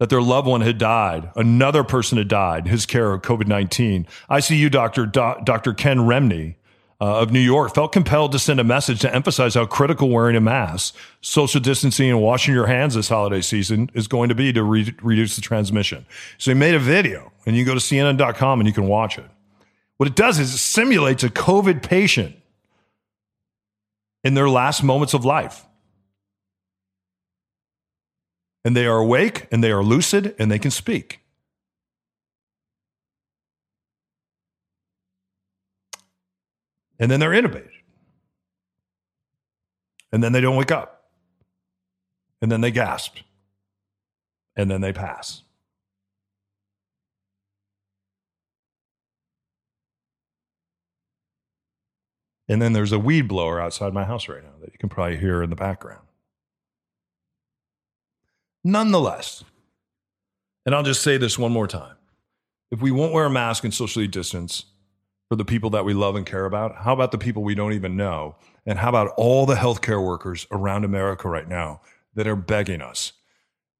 that 0.00 0.10
their 0.10 0.20
loved 0.20 0.48
one 0.48 0.60
had 0.60 0.78
died, 0.78 1.30
another 1.36 1.84
person 1.84 2.18
had 2.18 2.26
died 2.26 2.66
his 2.66 2.84
care 2.84 3.12
of 3.12 3.22
COVID 3.22 3.46
19, 3.46 4.08
ICU 4.28 4.68
doctor 4.72 5.06
Do- 5.06 5.36
Dr. 5.44 5.72
Ken 5.72 5.98
Remney 5.98 6.56
uh, 7.00 7.20
of 7.20 7.32
New 7.32 7.40
York 7.40 7.74
felt 7.74 7.92
compelled 7.92 8.32
to 8.32 8.38
send 8.38 8.60
a 8.60 8.64
message 8.64 9.00
to 9.00 9.14
emphasize 9.14 9.54
how 9.54 9.64
critical 9.64 10.10
wearing 10.10 10.36
a 10.36 10.40
mask, 10.40 10.94
social 11.22 11.60
distancing, 11.60 12.10
and 12.10 12.20
washing 12.20 12.52
your 12.52 12.66
hands 12.66 12.94
this 12.94 13.08
holiday 13.08 13.40
season 13.40 13.90
is 13.94 14.06
going 14.06 14.28
to 14.28 14.34
be 14.34 14.52
to 14.52 14.62
re- 14.62 14.94
reduce 15.02 15.36
the 15.36 15.42
transmission. 15.42 16.04
So 16.36 16.50
he 16.50 16.54
made 16.54 16.74
a 16.74 16.78
video, 16.78 17.32
and 17.46 17.56
you 17.56 17.64
go 17.64 17.74
to 17.74 17.80
CNN.com 17.80 18.60
and 18.60 18.66
you 18.66 18.74
can 18.74 18.86
watch 18.86 19.18
it. 19.18 19.24
What 19.96 20.08
it 20.08 20.14
does 20.14 20.38
is 20.38 20.54
it 20.54 20.58
simulates 20.58 21.24
a 21.24 21.30
COVID 21.30 21.82
patient 21.82 22.36
in 24.22 24.34
their 24.34 24.48
last 24.48 24.82
moments 24.82 25.14
of 25.14 25.24
life. 25.24 25.66
And 28.64 28.76
they 28.76 28.86
are 28.86 28.98
awake 28.98 29.46
and 29.50 29.64
they 29.64 29.70
are 29.70 29.82
lucid 29.82 30.34
and 30.38 30.50
they 30.50 30.58
can 30.58 30.70
speak. 30.70 31.19
And 37.00 37.10
then 37.10 37.18
they're 37.18 37.30
intubated. 37.30 37.70
And 40.12 40.22
then 40.22 40.32
they 40.32 40.40
don't 40.40 40.56
wake 40.56 40.70
up. 40.70 41.10
And 42.42 42.52
then 42.52 42.60
they 42.60 42.70
gasp. 42.70 43.16
And 44.54 44.70
then 44.70 44.82
they 44.82 44.92
pass. 44.92 45.42
And 52.48 52.60
then 52.60 52.72
there's 52.72 52.92
a 52.92 52.98
weed 52.98 53.28
blower 53.28 53.60
outside 53.60 53.94
my 53.94 54.04
house 54.04 54.28
right 54.28 54.42
now 54.42 54.50
that 54.60 54.72
you 54.72 54.78
can 54.78 54.88
probably 54.88 55.16
hear 55.16 55.42
in 55.42 55.50
the 55.50 55.56
background. 55.56 56.04
Nonetheless, 58.64 59.44
and 60.66 60.74
I'll 60.74 60.82
just 60.82 61.02
say 61.02 61.16
this 61.16 61.38
one 61.38 61.52
more 61.52 61.68
time 61.68 61.94
if 62.70 62.82
we 62.82 62.90
won't 62.90 63.12
wear 63.12 63.24
a 63.24 63.30
mask 63.30 63.64
and 63.64 63.72
socially 63.72 64.08
distance 64.08 64.64
for 65.30 65.36
the 65.36 65.44
people 65.44 65.70
that 65.70 65.84
we 65.84 65.94
love 65.94 66.16
and 66.16 66.26
care 66.26 66.44
about, 66.44 66.74
how 66.74 66.92
about 66.92 67.12
the 67.12 67.18
people 67.18 67.44
we 67.44 67.54
don't 67.54 67.72
even 67.72 67.96
know? 67.96 68.34
And 68.66 68.76
how 68.76 68.88
about 68.88 69.12
all 69.16 69.46
the 69.46 69.54
healthcare 69.54 70.04
workers 70.04 70.44
around 70.50 70.84
America 70.84 71.28
right 71.28 71.48
now 71.48 71.82
that 72.14 72.26
are 72.26 72.34
begging 72.34 72.82
us? 72.82 73.12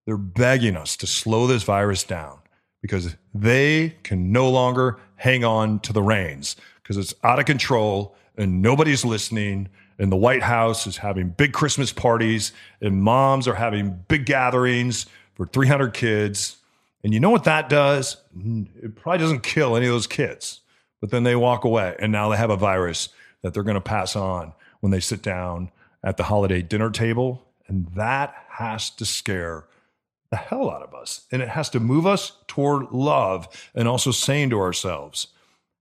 They're 0.07 0.17
begging 0.17 0.77
us 0.77 0.97
to 0.99 1.09
slow 1.09 1.49
this 1.49 1.65
virus 1.65 2.05
down 2.05 2.39
because 2.81 3.17
they 3.35 3.97
can 4.05 4.31
no 4.31 4.49
longer 4.49 5.01
hang 5.17 5.45
on 5.45 5.81
to 5.81 5.93
the 5.93 6.05
reins 6.05 6.55
because 6.85 6.97
it's 6.97 7.15
out 7.25 7.41
of 7.41 7.47
control 7.47 8.15
and 8.37 8.63
nobody's 8.63 9.05
listening. 9.05 9.69
And 9.99 10.13
the 10.13 10.17
White 10.17 10.43
House 10.43 10.87
is 10.87 10.99
having 10.99 11.31
big 11.31 11.53
Christmas 11.53 11.93
parties, 11.93 12.53
and 12.81 13.03
moms 13.03 13.49
are 13.49 13.55
having 13.55 14.03
big 14.07 14.25
gatherings 14.25 15.07
for 15.35 15.47
300 15.47 15.93
kids. 15.95 16.59
And 17.03 17.13
you 17.13 17.19
know 17.19 17.31
what 17.31 17.45
that 17.45 17.69
does? 17.69 18.17
It 18.83 18.95
probably 18.95 19.19
doesn't 19.19 19.43
kill 19.43 19.77
any 19.77 19.87
of 19.87 19.93
those 19.93 20.07
kids, 20.07 20.61
but 21.01 21.11
then 21.11 21.23
they 21.23 21.37
walk 21.37 21.65
away, 21.65 21.97
and 21.99 22.13
now 22.13 22.29
they 22.29 22.37
have 22.37 22.51
a 22.51 22.57
virus 22.57 23.09
that 23.43 23.55
they're 23.55 23.63
going 23.63 23.75
to 23.75 23.81
pass 23.81 24.17
on 24.17 24.53
when 24.81 24.93
they 24.93 25.01
sit 25.01 25.23
down 25.23 25.71
at 26.03 26.17
the 26.17 26.25
holiday 26.25 26.63
dinner 26.63 26.91
table. 26.91 27.47
And 27.69 27.87
that 27.95 28.35
has 28.51 28.91
to 28.91 29.05
scare 29.05 29.65
the 30.31 30.37
hell 30.37 30.71
out 30.71 30.83
of 30.83 30.95
us. 30.95 31.27
And 31.33 31.43
it 31.43 31.49
has 31.49 31.71
to 31.71 31.81
move 31.81 32.07
us 32.07 32.33
toward 32.47 32.91
love 32.93 33.49
and 33.75 33.89
also 33.89 34.11
saying 34.11 34.51
to 34.51 34.61
ourselves, 34.61 35.29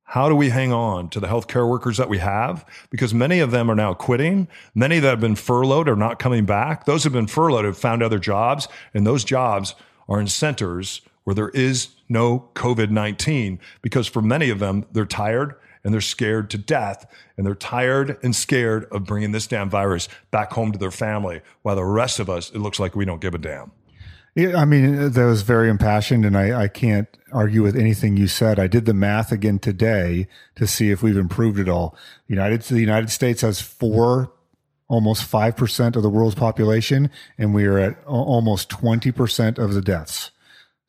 how 0.03 0.27
do 0.27 0.35
we 0.35 0.49
hang 0.49 0.73
on 0.73 1.09
to 1.09 1.19
the 1.19 1.27
healthcare 1.27 1.69
workers 1.69 1.97
that 1.97 2.09
we 2.09 2.17
have? 2.17 2.65
Because 2.89 3.13
many 3.13 3.39
of 3.39 3.51
them 3.51 3.69
are 3.69 3.75
now 3.75 3.93
quitting. 3.93 4.47
Many 4.73 4.99
that 4.99 5.07
have 5.07 5.19
been 5.19 5.35
furloughed 5.35 5.87
are 5.87 5.95
not 5.95 6.17
coming 6.17 6.45
back. 6.45 6.85
Those 6.85 7.03
who 7.03 7.09
have 7.09 7.13
been 7.13 7.27
furloughed 7.27 7.65
have 7.65 7.77
found 7.77 8.01
other 8.01 8.17
jobs, 8.17 8.67
and 8.93 9.05
those 9.05 9.23
jobs 9.23 9.75
are 10.07 10.19
in 10.19 10.25
centers 10.25 11.01
where 11.29 11.35
there 11.35 11.49
is 11.49 11.89
no 12.09 12.49
COVID 12.55 12.89
19 12.89 13.59
because 13.83 14.07
for 14.07 14.19
many 14.19 14.49
of 14.49 14.57
them, 14.57 14.83
they're 14.91 15.05
tired 15.05 15.53
and 15.83 15.93
they're 15.93 16.01
scared 16.01 16.49
to 16.49 16.57
death 16.57 17.05
and 17.37 17.45
they're 17.45 17.53
tired 17.53 18.17
and 18.23 18.35
scared 18.35 18.85
of 18.85 19.03
bringing 19.03 19.31
this 19.31 19.45
damn 19.45 19.69
virus 19.69 20.09
back 20.31 20.51
home 20.53 20.71
to 20.71 20.79
their 20.79 20.89
family 20.89 21.41
while 21.61 21.75
the 21.75 21.85
rest 21.85 22.17
of 22.17 22.31
us, 22.31 22.49
it 22.49 22.57
looks 22.57 22.79
like 22.79 22.95
we 22.95 23.05
don't 23.05 23.21
give 23.21 23.35
a 23.35 23.37
damn. 23.37 23.71
Yeah, 24.33 24.57
I 24.57 24.65
mean, 24.65 25.11
that 25.11 25.23
was 25.23 25.43
very 25.43 25.69
impassioned, 25.69 26.25
and 26.25 26.35
I, 26.35 26.63
I 26.63 26.67
can't 26.67 27.07
argue 27.31 27.61
with 27.61 27.75
anything 27.75 28.17
you 28.17 28.27
said. 28.27 28.57
I 28.57 28.65
did 28.65 28.85
the 28.85 28.95
math 28.95 29.31
again 29.31 29.59
today 29.59 30.27
to 30.55 30.65
see 30.65 30.89
if 30.89 31.03
we've 31.03 31.15
improved 31.15 31.59
at 31.59 31.69
all. 31.69 31.95
United, 32.25 32.63
the 32.63 32.79
United 32.79 33.11
States 33.11 33.41
has 33.41 33.61
four, 33.61 34.33
almost 34.87 35.25
five 35.25 35.55
percent 35.55 35.95
of 35.95 36.01
the 36.01 36.09
world's 36.09 36.33
population, 36.33 37.11
and 37.37 37.53
we 37.53 37.65
are 37.65 37.77
at 37.77 38.03
almost 38.07 38.67
twenty 38.71 39.11
percent 39.11 39.59
of 39.59 39.75
the 39.75 39.81
deaths. 39.81 40.31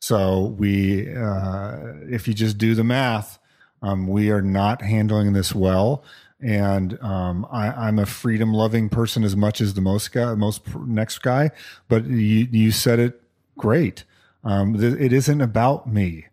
So 0.01 0.55
we, 0.57 1.13
uh, 1.15 1.77
if 2.09 2.27
you 2.27 2.33
just 2.33 2.57
do 2.57 2.73
the 2.73 2.83
math, 2.83 3.37
um, 3.83 4.07
we 4.07 4.31
are 4.31 4.41
not 4.41 4.81
handling 4.81 5.33
this 5.33 5.53
well. 5.55 6.03
and 6.41 6.99
um, 7.03 7.45
I, 7.51 7.67
I'm 7.67 7.99
a 7.99 8.07
freedom 8.07 8.51
loving 8.51 8.89
person 8.89 9.23
as 9.23 9.35
much 9.35 9.61
as 9.61 9.75
the 9.75 9.81
most 9.81 10.11
guy, 10.11 10.33
most 10.33 10.63
next 10.75 11.19
guy. 11.19 11.51
But 11.87 12.05
you 12.07 12.47
you 12.51 12.71
said 12.71 12.99
it 12.99 13.21
great. 13.57 14.03
Um, 14.43 14.79
th- 14.79 14.99
it 14.99 15.13
isn't 15.13 15.39
about 15.39 15.87
me, 15.87 16.25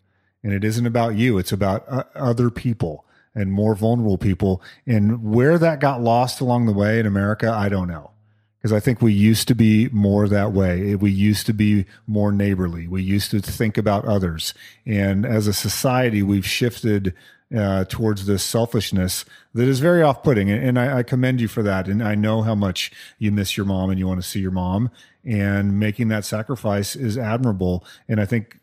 and 0.43 0.55
it 0.55 0.65
isn't 0.65 0.87
about 0.87 1.15
you. 1.17 1.37
It's 1.37 1.53
about 1.53 1.85
uh, 1.89 2.05
other 2.15 2.49
people 2.49 3.05
and 3.35 3.53
more 3.53 3.75
vulnerable 3.75 4.17
people. 4.17 4.63
And 4.87 5.23
where 5.35 5.59
that 5.59 5.79
got 5.81 6.01
lost 6.03 6.41
along 6.41 6.65
the 6.65 6.73
way 6.73 6.99
in 6.99 7.05
America, 7.07 7.51
I 7.51 7.69
don't 7.69 7.89
know 7.89 8.13
because 8.59 8.73
I 8.73 8.81
think 8.81 9.01
we 9.01 9.13
used 9.13 9.47
to 9.49 9.55
be 9.55 9.89
more 9.91 10.27
that 10.29 10.53
way. 10.53 10.95
We 10.97 11.13
used 11.13 11.47
to 11.47 11.53
be 11.53 11.87
more 12.07 12.33
neighborly. 12.33 12.89
We 12.89 13.03
used 13.03 13.31
to 13.31 13.41
think 13.41 13.79
about 13.79 14.05
others. 14.05 14.53
And 14.85 15.25
as 15.25 15.47
a 15.47 15.53
society, 15.53 16.23
we've 16.23 16.47
shifted 16.47 17.15
uh, 17.57 17.85
towards 17.85 18.27
this 18.27 18.43
selfishness 18.43 19.25
that 19.55 19.69
is 19.69 19.79
very 19.81 20.03
off 20.03 20.23
putting. 20.23 20.51
And, 20.51 20.63
and 20.63 20.79
I, 20.79 20.99
I 20.99 21.03
commend 21.03 21.41
you 21.41 21.49
for 21.49 21.63
that. 21.63 21.87
And 21.87 22.03
I 22.03 22.17
know 22.17 22.43
how 22.43 22.57
much 22.57 22.91
you 23.19 23.31
miss 23.31 23.57
your 23.57 23.65
mom 23.65 23.91
and 23.91 23.99
you 23.99 24.09
want 24.09 24.21
to 24.21 24.29
see 24.29 24.41
your 24.41 24.51
mom. 24.51 24.91
And 25.25 25.79
making 25.79 26.09
that 26.09 26.25
sacrifice 26.25 26.97
is 26.97 27.17
admirable. 27.17 27.85
And 28.09 28.21
I 28.21 28.27
think 28.27 28.59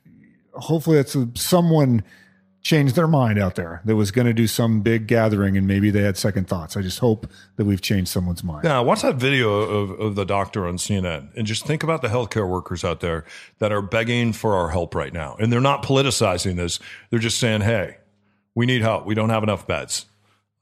hopefully 0.53 0.97
it's 0.97 1.15
a, 1.15 1.29
someone 1.35 2.03
changed 2.65 2.95
their 2.95 3.07
mind 3.07 3.37
out 3.37 3.53
there 3.53 3.79
that 3.85 3.95
was 3.95 4.09
going 4.09 4.25
to 4.25 4.33
do 4.33 4.47
some 4.47 4.81
big 4.81 5.05
gathering 5.05 5.55
and 5.55 5.67
maybe 5.67 5.91
they 5.91 6.01
had 6.01 6.17
second 6.17 6.47
thoughts. 6.47 6.75
I 6.75 6.81
just 6.81 6.97
hope 6.97 7.27
that 7.57 7.65
we've 7.65 7.79
changed 7.79 8.09
someone's 8.09 8.43
mind. 8.43 8.63
Yeah, 8.63 8.79
watch 8.79 9.03
that 9.03 9.17
video 9.17 9.53
of, 9.59 9.91
of 9.99 10.15
the 10.15 10.25
doctor 10.25 10.67
on 10.67 10.77
CNN 10.77 11.29
and 11.37 11.45
just 11.45 11.67
think 11.67 11.83
about 11.83 12.01
the 12.01 12.07
healthcare 12.07 12.49
workers 12.49 12.83
out 12.83 13.01
there 13.01 13.23
that 13.59 13.71
are 13.71 13.83
begging 13.83 14.33
for 14.33 14.55
our 14.55 14.69
help 14.69 14.95
right 14.95 15.13
now. 15.13 15.35
And 15.39 15.53
they're 15.53 15.61
not 15.61 15.83
politicizing 15.83 16.55
this. 16.55 16.79
They're 17.11 17.19
just 17.19 17.37
saying, 17.37 17.61
hey, 17.61 17.97
we 18.55 18.65
need 18.65 18.81
help. 18.81 19.05
We 19.05 19.13
don't 19.13 19.29
have 19.29 19.43
enough 19.43 19.67
beds. 19.67 20.07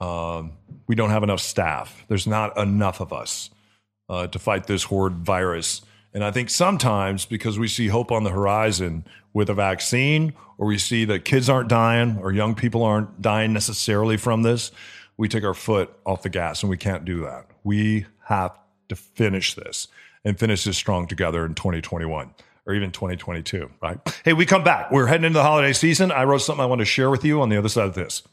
Um, 0.01 0.51
we 0.87 0.95
don't 0.95 1.11
have 1.11 1.23
enough 1.23 1.39
staff. 1.39 2.03
There's 2.09 2.27
not 2.27 2.57
enough 2.57 2.99
of 2.99 3.13
us 3.13 3.49
uh, 4.09 4.27
to 4.27 4.39
fight 4.39 4.67
this 4.67 4.83
horde 4.83 5.13
virus. 5.13 5.81
And 6.13 6.23
I 6.23 6.31
think 6.31 6.49
sometimes 6.49 7.25
because 7.25 7.57
we 7.57 7.67
see 7.67 7.87
hope 7.87 8.11
on 8.11 8.23
the 8.23 8.29
horizon 8.29 9.05
with 9.33 9.49
a 9.49 9.53
vaccine, 9.53 10.33
or 10.57 10.67
we 10.67 10.77
see 10.77 11.05
that 11.05 11.25
kids 11.25 11.49
aren't 11.49 11.69
dying 11.69 12.19
or 12.21 12.31
young 12.31 12.53
people 12.55 12.83
aren't 12.83 13.21
dying 13.21 13.51
necessarily 13.51 14.17
from 14.17 14.43
this, 14.43 14.71
we 15.17 15.27
take 15.27 15.43
our 15.43 15.53
foot 15.53 15.91
off 16.05 16.21
the 16.21 16.29
gas 16.29 16.61
and 16.63 16.69
we 16.69 16.77
can't 16.77 17.05
do 17.05 17.21
that. 17.21 17.47
We 17.63 18.05
have 18.25 18.57
to 18.89 18.95
finish 18.95 19.55
this 19.55 19.87
and 20.23 20.39
finish 20.39 20.63
this 20.63 20.77
strong 20.77 21.07
together 21.07 21.45
in 21.45 21.55
2021 21.55 22.33
or 22.65 22.73
even 22.73 22.91
2022, 22.91 23.69
right? 23.81 23.99
Hey, 24.23 24.33
we 24.33 24.45
come 24.45 24.63
back. 24.63 24.91
We're 24.91 25.07
heading 25.07 25.25
into 25.25 25.39
the 25.39 25.43
holiday 25.43 25.73
season. 25.73 26.11
I 26.11 26.23
wrote 26.23 26.39
something 26.39 26.63
I 26.63 26.67
want 26.67 26.79
to 26.79 26.85
share 26.85 27.09
with 27.09 27.25
you 27.25 27.41
on 27.41 27.49
the 27.49 27.57
other 27.57 27.69
side 27.69 27.87
of 27.87 27.95
this. 27.95 28.23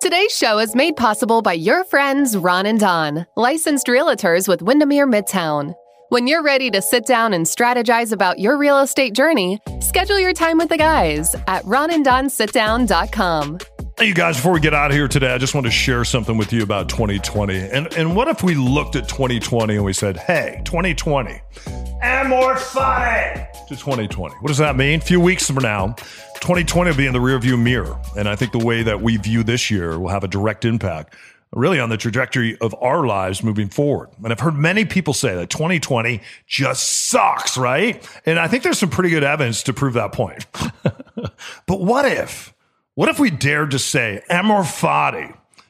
Today's 0.00 0.30
show 0.30 0.60
is 0.60 0.76
made 0.76 0.94
possible 0.94 1.42
by 1.42 1.54
your 1.54 1.82
friends 1.82 2.36
Ron 2.36 2.66
and 2.66 2.78
Don, 2.78 3.26
licensed 3.34 3.88
realtors 3.88 4.46
with 4.46 4.62
Windermere 4.62 5.08
Midtown. 5.08 5.74
When 6.10 6.28
you're 6.28 6.44
ready 6.44 6.70
to 6.70 6.80
sit 6.80 7.04
down 7.04 7.34
and 7.34 7.44
strategize 7.44 8.12
about 8.12 8.38
your 8.38 8.56
real 8.56 8.78
estate 8.78 9.12
journey, 9.12 9.58
schedule 9.80 10.20
your 10.20 10.32
time 10.32 10.56
with 10.56 10.68
the 10.68 10.76
guys 10.76 11.34
at 11.48 11.64
ronanddonsitdown.com. 11.64 13.58
Hey, 13.98 14.06
you 14.06 14.14
guys, 14.14 14.36
before 14.36 14.52
we 14.52 14.60
get 14.60 14.72
out 14.72 14.92
of 14.92 14.96
here 14.96 15.08
today, 15.08 15.34
I 15.34 15.38
just 15.38 15.56
want 15.56 15.66
to 15.66 15.72
share 15.72 16.04
something 16.04 16.38
with 16.38 16.52
you 16.52 16.62
about 16.62 16.88
2020. 16.88 17.58
And, 17.58 17.92
and 17.94 18.14
what 18.14 18.28
if 18.28 18.44
we 18.44 18.54
looked 18.54 18.94
at 18.94 19.08
2020 19.08 19.74
and 19.74 19.84
we 19.84 19.92
said, 19.92 20.16
hey, 20.16 20.62
2020, 20.64 21.40
amor 22.02 22.54
fati 22.54 23.50
to 23.66 23.74
2020? 23.74 24.36
What 24.36 24.46
does 24.46 24.58
that 24.58 24.76
mean? 24.76 25.00
A 25.00 25.02
few 25.02 25.18
weeks 25.18 25.48
from 25.50 25.64
now, 25.64 25.96
2020 26.40 26.90
will 26.90 26.96
be 26.96 27.06
in 27.06 27.12
the 27.12 27.18
rearview 27.18 27.60
mirror. 27.60 27.98
And 28.16 28.28
I 28.28 28.36
think 28.36 28.52
the 28.52 28.64
way 28.64 28.82
that 28.82 29.00
we 29.00 29.16
view 29.16 29.42
this 29.42 29.70
year 29.70 29.98
will 29.98 30.08
have 30.08 30.24
a 30.24 30.28
direct 30.28 30.64
impact 30.64 31.14
really 31.52 31.80
on 31.80 31.88
the 31.88 31.96
trajectory 31.96 32.58
of 32.58 32.74
our 32.80 33.06
lives 33.06 33.42
moving 33.42 33.68
forward. 33.68 34.10
And 34.22 34.32
I've 34.32 34.40
heard 34.40 34.54
many 34.54 34.84
people 34.84 35.14
say 35.14 35.34
that 35.34 35.50
2020 35.50 36.20
just 36.46 37.08
sucks, 37.08 37.56
right? 37.56 38.06
And 38.26 38.38
I 38.38 38.48
think 38.48 38.62
there's 38.62 38.78
some 38.78 38.90
pretty 38.90 39.10
good 39.10 39.24
evidence 39.24 39.62
to 39.64 39.72
prove 39.72 39.94
that 39.94 40.12
point. 40.12 40.46
but 41.66 41.80
what 41.80 42.04
if, 42.04 42.54
what 42.94 43.08
if 43.08 43.18
we 43.18 43.30
dared 43.30 43.70
to 43.70 43.78
say 43.78 44.22
amor 44.28 44.64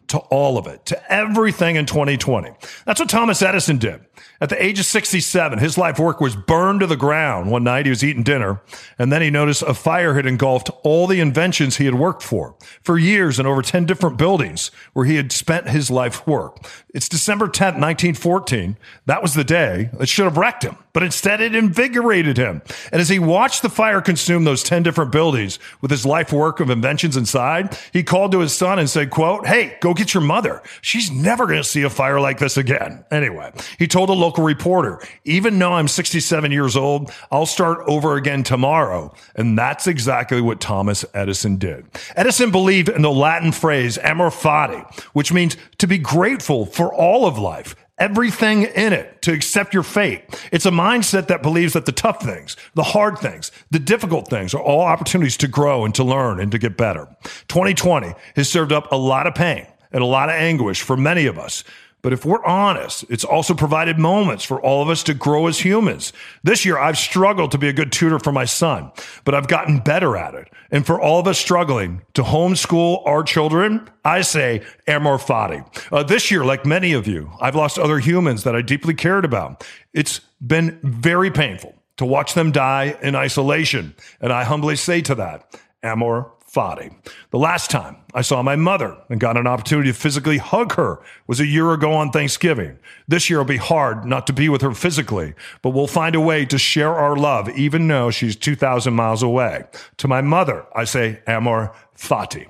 to 0.09 0.19
all 0.19 0.59
of 0.59 0.67
it, 0.67 0.85
to 0.87 1.13
everything 1.13 1.77
in 1.77 1.87
2020? 1.87 2.51
That's 2.85 3.01
what 3.01 3.09
Thomas 3.09 3.43
Edison 3.43 3.79
did. 3.79 4.01
At 4.41 4.51
the 4.51 4.63
age 4.63 4.79
of 4.79 4.85
67, 4.85 5.59
his 5.59 5.77
life 5.77 5.99
work 5.99 6.21
was 6.21 6.37
burned 6.37 6.81
to 6.81 6.87
the 6.87 6.97
ground. 6.97 7.51
One 7.51 7.65
night 7.65 7.87
he 7.87 7.91
was 7.91 8.05
eating 8.05 8.23
dinner, 8.23 8.61
and 8.99 9.13
then 9.13 9.21
he 9.21 9.31
noticed 9.31 9.63
a 9.63 9.75
fire 9.75 10.15
had 10.15 10.27
engulfed 10.27 10.71
all 10.85 11.07
the 11.07 11.21
inventions 11.21 11.77
he 11.77 11.87
had 11.87 11.95
worked 11.95 12.23
for 12.23 12.55
for 12.83 12.99
years 12.99 13.41
in 13.41 13.47
over 13.47 13.63
10 13.63 13.85
different 13.87 14.17
buildings 14.17 14.71
where 14.93 15.07
he 15.07 15.17
had 15.17 15.33
spent 15.33 15.69
his 15.69 15.91
life 15.91 16.27
work. 16.27 16.59
It's 16.95 17.09
December 17.09 17.47
10th, 17.47 17.79
1914. 17.79 18.77
That 19.07 19.23
was 19.23 19.35
the 19.35 19.45
day 19.45 19.91
that 19.99 20.09
should 20.09 20.25
have 20.25 20.37
wrecked 20.37 20.63
him, 20.63 20.77
but 20.93 21.03
instead 21.03 21.41
it 21.41 21.55
invigorated 21.55 22.37
him. 22.37 22.63
And 22.93 23.01
as 23.01 23.09
he 23.09 23.19
watched 23.19 23.63
the 23.63 23.69
fire 23.69 24.01
consume 24.01 24.45
those 24.45 24.63
10 24.63 24.85
different 24.85 25.13
buildings 25.13 25.59
with 25.81 25.91
his 25.91 26.07
life 26.07 26.33
work 26.33 26.61
of 26.61 26.71
inventions 26.71 27.17
inside, 27.17 27.77
he 27.93 28.03
called 28.03 28.33
to 28.33 28.41
his 28.41 28.55
son 28.55 28.79
and 28.79 28.89
said, 28.89 29.11
quote, 29.11 29.47
Hey, 29.47 29.77
go 29.81 29.95
get 29.99 30.15
your 30.15 30.23
mother. 30.23 30.63
She's 30.81 31.11
never 31.11 31.47
going 31.47 31.59
to 31.59 31.69
see 31.69 31.83
a 31.83 31.91
fire 31.91 32.21
like 32.21 32.39
this 32.39 32.57
again. 32.57 33.05
Anyway, 33.11 33.53
he 33.79 33.87
told 33.87 34.09
a 34.09 34.15
local 34.15 34.45
reporter, 34.45 35.01
even 35.25 35.59
though 35.59 35.75
I'm 35.75 35.89
67 35.89 36.51
years 36.53 36.77
old, 36.77 37.13
I'll 37.31 37.47
start 37.47 37.81
over 37.87 38.17
again 38.17 38.43
tomorrow. 38.45 39.15
And 39.35 39.59
that's 39.59 39.87
exactly 39.87 40.41
what 40.41 40.61
Thomas 40.61 41.05
Edison 41.13 41.57
did. 41.57 41.87
Edison 42.17 42.51
believed 42.51 42.89
in 42.89 43.03
the 43.03 43.11
Latin 43.11 43.53
phrase 43.53 43.99
amor 43.99 44.31
fati, 44.31 44.85
which 45.13 45.33
means 45.33 45.57
to 45.79 45.87
be 45.87 45.99
grateful 45.99 46.65
for 46.65 46.95
all 46.95 47.27
of 47.27 47.39
life. 47.39 47.75
Everything 47.99 48.63
in 48.63 48.93
it 48.93 49.23
to 49.23 49.33
accept 49.33 49.75
your 49.75 49.83
fate. 49.83 50.23
It's 50.53 50.67
a 50.67 50.71
mindset 50.71 51.27
that 51.27 51.43
believes 51.43 51.73
that 51.73 51.85
the 51.85 51.91
tough 51.91 52.23
things, 52.23 52.57
the 52.75 52.85
hard 52.85 53.19
things, 53.19 53.51
the 53.73 53.81
difficult 53.81 54.29
things 54.29 54.55
are 54.55 54.63
all 54.63 54.83
opportunities 54.83 55.37
to 55.39 55.49
grow 55.49 55.85
and 55.85 55.93
to 55.97 56.05
learn 56.05 56.39
and 56.39 56.53
to 56.53 56.59
get 56.59 56.77
better. 56.77 57.09
2020 57.49 58.15
has 58.37 58.49
served 58.49 58.71
up 58.71 58.93
a 58.93 58.97
lot 58.97 59.27
of 59.27 59.35
pain 59.35 59.67
and 59.93 60.03
a 60.03 60.07
lot 60.07 60.29
of 60.29 60.35
anguish 60.35 60.83
for 60.83 60.97
many 60.97 61.27
of 61.27 61.39
us. 61.39 61.65
But 62.01 62.13
if 62.13 62.25
we're 62.25 62.45
honest, 62.45 63.05
it's 63.09 63.25
also 63.25 63.55
provided 63.55 63.99
moments 63.99 64.45
for 64.45 64.61
all 64.61 64.83
of 64.83 64.89
us 64.89 65.03
to 65.05 65.15
grow 65.15 65.49
as 65.49 65.59
humans. 65.59 66.13
This 66.45 66.65
year, 66.65 66.79
I've 66.79 66.97
struggled 66.97 67.51
to 67.53 67.59
be 67.59 67.69
a 67.69 67.73
good 67.73 67.91
tutor 67.91 68.21
for 68.21 68.31
my 68.31 68.45
son, 68.45 68.93
but 69.25 69.35
I've 69.35 69.49
gotten 69.49 69.81
better 69.81 70.17
at 70.17 70.35
it. 70.35 70.49
And 70.71 70.87
for 70.87 71.01
all 71.01 71.19
of 71.19 71.27
us 71.27 71.39
struggling 71.39 72.03
to 72.15 72.23
homeschool 72.23 73.05
our 73.05 73.25
children, 73.25 73.91
I 74.05 74.21
say 74.21 74.65
amor 74.87 75.19
fati. 75.19 75.67
Uh, 75.91 76.05
this 76.05 76.31
year, 76.31 76.45
like 76.45 76.65
many 76.65 76.93
of 76.93 77.09
you, 77.09 77.33
I've 77.41 77.57
lost 77.57 77.79
other 77.79 77.99
humans 77.99 78.45
that 78.45 78.55
I 78.55 78.63
deeply 78.63 78.95
cared 78.95 79.25
about. 79.25 79.67
It's 79.93 80.21
been 80.41 80.79
very 80.85 81.33
painful 81.33 81.75
to 81.97 82.07
watch 82.07 82.35
them 82.35 82.53
die 82.53 82.97
in 83.03 83.17
isolation. 83.17 83.95
And 84.21 84.33
I 84.33 84.45
humbly 84.45 84.77
say 84.77 85.01
to 85.03 85.17
that, 85.17 85.61
amor 85.83 86.31
fati. 86.51 86.91
The 87.31 87.39
last 87.39 87.71
time 87.71 87.97
I 88.15 88.23
saw 88.23 88.43
my 88.43 88.57
mother 88.57 88.97
and 89.09 89.21
got 89.21 89.37
an 89.37 89.47
opportunity 89.47 89.91
to 89.91 89.99
physically 89.99 90.39
hug 90.39 90.75
her 90.75 91.01
was 91.27 91.41
a 91.41 91.47
year 91.47 91.73
ago 91.73 91.93
on 91.93 92.11
Thanksgiving. 92.11 92.79
This 93.07 93.29
year 93.29 93.39
will 93.39 93.45
be 93.45 93.59
hard 93.59 94.05
not 94.05 94.27
to 94.29 94.33
be 94.33 94.49
with 94.49 94.63
her 94.63 94.73
physically, 94.73 95.35
but 95.63 95.71
we'll 95.71 95.87
find 95.87 96.15
a 96.15 96.21
way 96.21 96.45
to 96.47 96.59
share 96.59 96.95
our 96.95 97.17
love, 97.17 97.49
even 97.51 97.87
though 97.87 98.11
she's 98.11 98.37
2,000 98.37 98.95
miles 98.95 99.23
away. 99.23 99.65
To 99.99 100.09
my 100.09 100.23
mother, 100.23 100.65
I 100.75 100.85
say 100.85 101.21
amor 101.27 101.75
fati. 101.97 102.47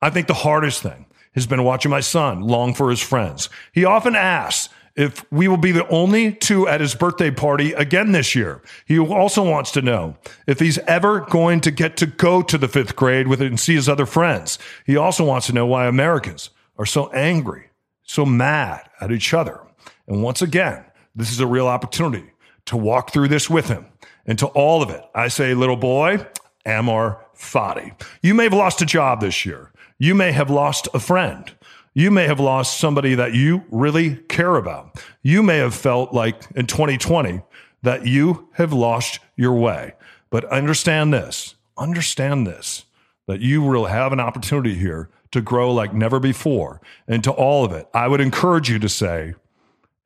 I 0.00 0.10
think 0.10 0.26
the 0.26 0.34
hardest 0.34 0.82
thing 0.82 1.06
has 1.34 1.46
been 1.46 1.64
watching 1.64 1.90
my 1.90 2.00
son 2.00 2.40
long 2.40 2.74
for 2.74 2.90
his 2.90 3.00
friends. 3.00 3.48
He 3.72 3.84
often 3.84 4.16
asks, 4.16 4.68
if 4.96 5.24
we 5.32 5.48
will 5.48 5.56
be 5.56 5.72
the 5.72 5.88
only 5.88 6.32
two 6.32 6.68
at 6.68 6.80
his 6.80 6.94
birthday 6.94 7.30
party 7.30 7.72
again 7.72 8.12
this 8.12 8.34
year. 8.34 8.60
He 8.84 8.98
also 8.98 9.42
wants 9.42 9.70
to 9.72 9.82
know 9.82 10.16
if 10.46 10.60
he's 10.60 10.78
ever 10.78 11.20
going 11.20 11.60
to 11.62 11.70
get 11.70 11.96
to 11.98 12.06
go 12.06 12.42
to 12.42 12.58
the 12.58 12.68
fifth 12.68 12.94
grade 12.96 13.28
with 13.28 13.40
it 13.40 13.46
and 13.46 13.58
see 13.58 13.74
his 13.74 13.88
other 13.88 14.06
friends. 14.06 14.58
He 14.84 14.96
also 14.96 15.24
wants 15.24 15.46
to 15.46 15.52
know 15.52 15.66
why 15.66 15.86
Americans 15.86 16.50
are 16.78 16.86
so 16.86 17.10
angry, 17.12 17.70
so 18.02 18.26
mad 18.26 18.88
at 19.00 19.12
each 19.12 19.32
other. 19.32 19.60
And 20.06 20.22
once 20.22 20.42
again, 20.42 20.84
this 21.14 21.30
is 21.30 21.40
a 21.40 21.46
real 21.46 21.68
opportunity 21.68 22.30
to 22.66 22.76
walk 22.76 23.12
through 23.12 23.28
this 23.28 23.48
with 23.48 23.68
him. 23.68 23.86
And 24.26 24.38
to 24.38 24.46
all 24.48 24.82
of 24.82 24.90
it, 24.90 25.02
I 25.14 25.28
say, 25.28 25.54
little 25.54 25.76
boy, 25.76 26.26
amor 26.64 27.24
fati. 27.36 27.92
You 28.22 28.34
may 28.34 28.44
have 28.44 28.52
lost 28.52 28.82
a 28.82 28.86
job 28.86 29.20
this 29.20 29.44
year. 29.44 29.72
You 29.98 30.14
may 30.14 30.32
have 30.32 30.50
lost 30.50 30.88
a 30.94 31.00
friend. 31.00 31.50
You 31.94 32.10
may 32.10 32.26
have 32.26 32.40
lost 32.40 32.78
somebody 32.78 33.14
that 33.14 33.34
you 33.34 33.64
really 33.70 34.16
care 34.16 34.56
about. 34.56 35.02
You 35.22 35.42
may 35.42 35.58
have 35.58 35.74
felt 35.74 36.14
like 36.14 36.42
in 36.54 36.66
2020 36.66 37.42
that 37.82 38.06
you 38.06 38.48
have 38.54 38.72
lost 38.72 39.18
your 39.36 39.54
way. 39.54 39.94
But 40.30 40.46
understand 40.46 41.12
this, 41.12 41.54
understand 41.76 42.46
this, 42.46 42.86
that 43.26 43.40
you 43.40 43.60
will 43.60 43.86
have 43.86 44.12
an 44.12 44.20
opportunity 44.20 44.74
here 44.74 45.10
to 45.32 45.42
grow 45.42 45.72
like 45.72 45.92
never 45.92 46.18
before. 46.18 46.80
And 47.06 47.22
to 47.24 47.30
all 47.30 47.64
of 47.64 47.72
it, 47.72 47.86
I 47.92 48.08
would 48.08 48.20
encourage 48.20 48.70
you 48.70 48.78
to 48.78 48.88
say, 48.88 49.34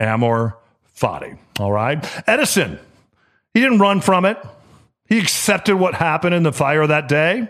Amor 0.01 0.59
Fati. 0.96 1.38
All 1.61 1.72
right. 1.72 2.05
Edison, 2.27 2.81
he 3.55 3.61
didn't 3.61 3.79
run 3.79 4.01
from 4.01 4.25
it. 4.25 4.38
He 5.09 5.20
accepted 5.20 5.77
what 5.77 5.94
happened 5.94 6.35
in 6.35 6.42
the 6.42 6.53
fire 6.53 6.87
that 6.87 7.09
day. 7.09 7.49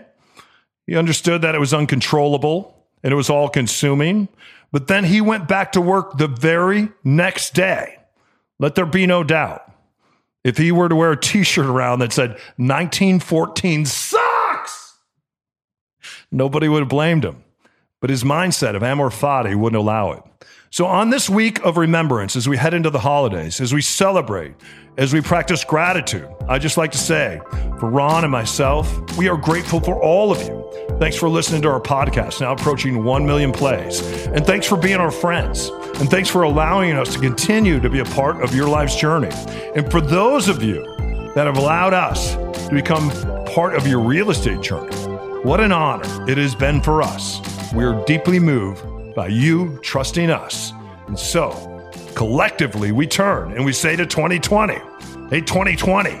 He 0.85 0.95
understood 0.95 1.41
that 1.41 1.55
it 1.55 1.59
was 1.59 1.73
uncontrollable 1.73 2.76
and 3.03 3.13
it 3.13 3.15
was 3.15 3.29
all 3.29 3.49
consuming. 3.49 4.27
But 4.71 4.87
then 4.87 5.05
he 5.05 5.21
went 5.21 5.47
back 5.47 5.71
to 5.73 5.81
work 5.81 6.17
the 6.17 6.27
very 6.27 6.89
next 7.03 7.53
day. 7.53 7.99
Let 8.59 8.75
there 8.75 8.85
be 8.85 9.05
no 9.05 9.23
doubt. 9.23 9.63
If 10.43 10.57
he 10.57 10.71
were 10.71 10.89
to 10.89 10.95
wear 10.95 11.11
a 11.11 11.19
t 11.19 11.43
shirt 11.43 11.65
around 11.65 11.99
that 11.99 12.13
said 12.13 12.31
1914 12.57 13.85
sucks, 13.85 14.97
nobody 16.31 16.67
would 16.67 16.79
have 16.79 16.89
blamed 16.89 17.25
him. 17.25 17.43
But 17.99 18.09
his 18.09 18.23
mindset 18.23 18.75
of 18.75 18.83
amor 18.83 19.09
fati 19.09 19.55
wouldn't 19.55 19.79
allow 19.79 20.11
it. 20.11 20.23
So, 20.69 20.85
on 20.85 21.11
this 21.11 21.29
week 21.29 21.63
of 21.63 21.77
remembrance, 21.77 22.35
as 22.35 22.49
we 22.49 22.57
head 22.57 22.73
into 22.73 22.89
the 22.89 22.99
holidays, 22.99 23.61
as 23.61 23.73
we 23.73 23.81
celebrate, 23.81 24.53
as 24.97 25.13
we 25.13 25.21
practice 25.21 25.63
gratitude, 25.63 26.27
I'd 26.49 26.61
just 26.61 26.75
like 26.75 26.91
to 26.91 26.97
say, 26.97 27.39
for 27.79 27.89
Ron 27.89 28.25
and 28.25 28.31
myself, 28.31 28.91
we 29.17 29.29
are 29.29 29.37
grateful 29.37 29.79
for 29.79 30.01
all 30.01 30.29
of 30.29 30.41
you. 30.41 30.97
Thanks 30.99 31.15
for 31.15 31.29
listening 31.29 31.61
to 31.61 31.69
our 31.69 31.79
podcast, 31.79 32.41
now 32.41 32.51
approaching 32.51 33.05
1 33.05 33.25
million 33.25 33.53
plays. 33.53 34.01
And 34.27 34.45
thanks 34.45 34.67
for 34.67 34.75
being 34.75 34.97
our 34.97 35.09
friends. 35.11 35.69
And 35.99 36.09
thanks 36.09 36.27
for 36.27 36.43
allowing 36.43 36.91
us 36.91 37.13
to 37.13 37.19
continue 37.19 37.79
to 37.79 37.89
be 37.89 37.99
a 37.99 38.05
part 38.05 38.43
of 38.43 38.53
your 38.53 38.67
life's 38.67 38.97
journey. 38.97 39.31
And 39.73 39.89
for 39.89 40.01
those 40.01 40.49
of 40.49 40.61
you 40.63 40.83
that 41.33 41.45
have 41.47 41.57
allowed 41.57 41.93
us 41.93 42.35
to 42.67 42.73
become 42.73 43.09
part 43.45 43.73
of 43.73 43.87
your 43.87 44.01
real 44.01 44.31
estate 44.31 44.59
journey, 44.59 44.95
what 45.43 45.61
an 45.61 45.71
honor 45.71 46.29
it 46.29 46.37
has 46.37 46.55
been 46.55 46.81
for 46.81 47.01
us. 47.01 47.39
We 47.73 47.85
are 47.85 48.03
deeply 48.05 48.39
moved 48.39 48.83
by 49.17 49.27
you 49.27 49.79
trusting 49.81 50.29
us. 50.29 50.73
And 51.07 51.17
so, 51.17 51.91
collectively, 52.13 52.91
we 52.91 53.07
turn 53.07 53.51
and 53.53 53.65
we 53.65 53.73
say 53.73 53.95
to 53.95 54.05
2020, 54.05 54.75
hey, 55.31 55.41
2020, 55.41 56.11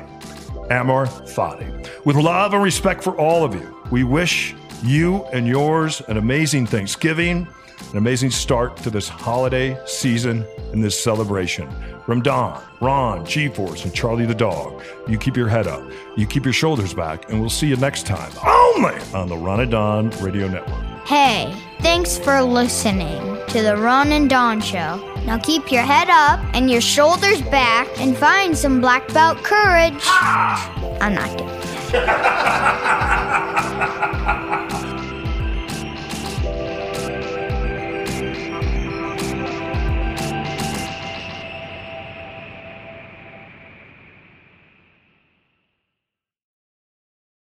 Amor 0.71 1.05
Fati. 1.05 1.87
With 2.05 2.15
love 2.15 2.55
and 2.55 2.63
respect 2.63 3.03
for 3.03 3.15
all 3.15 3.45
of 3.45 3.53
you, 3.53 3.77
we 3.91 4.03
wish 4.03 4.55
you 4.83 5.25
and 5.25 5.47
yours 5.47 6.01
an 6.07 6.17
amazing 6.17 6.65
Thanksgiving, 6.65 7.47
an 7.91 7.97
amazing 7.97 8.31
start 8.31 8.75
to 8.77 8.89
this 8.89 9.07
holiday 9.07 9.79
season 9.85 10.43
and 10.73 10.83
this 10.83 10.99
celebration. 10.99 11.69
From 12.03 12.23
Don, 12.23 12.59
Ron, 12.81 13.23
G 13.27 13.47
Force, 13.47 13.85
and 13.85 13.93
Charlie 13.93 14.25
the 14.25 14.33
dog, 14.33 14.81
you 15.07 15.19
keep 15.19 15.37
your 15.37 15.49
head 15.49 15.67
up, 15.67 15.83
you 16.15 16.25
keep 16.25 16.45
your 16.45 16.53
shoulders 16.53 16.95
back, 16.95 17.29
and 17.29 17.39
we'll 17.39 17.51
see 17.51 17.67
you 17.67 17.75
next 17.75 18.07
time 18.07 18.31
only 18.43 18.99
on 19.13 19.29
the 19.29 19.37
Ron 19.37 19.59
and 19.59 19.69
Don 19.69 20.09
Radio 20.19 20.47
Network. 20.47 20.79
Hey, 21.05 21.55
thanks 21.79 22.17
for 22.17 22.41
listening 22.41 23.37
to 23.47 23.61
the 23.61 23.75
Ron 23.77 24.11
and 24.11 24.29
Don 24.29 24.61
Show. 24.61 25.01
Now 25.25 25.37
keep 25.37 25.71
your 25.71 25.83
head 25.83 26.09
up 26.09 26.39
and 26.53 26.69
your 26.69 26.81
shoulders 26.81 27.41
back 27.43 27.87
and 27.99 28.15
find 28.15 28.57
some 28.57 28.79
black 28.81 29.11
belt 29.13 29.37
courage. 29.43 30.01
I'm 30.05 31.15
not 31.15 31.37
doing 31.37 31.49
it. 31.49 33.03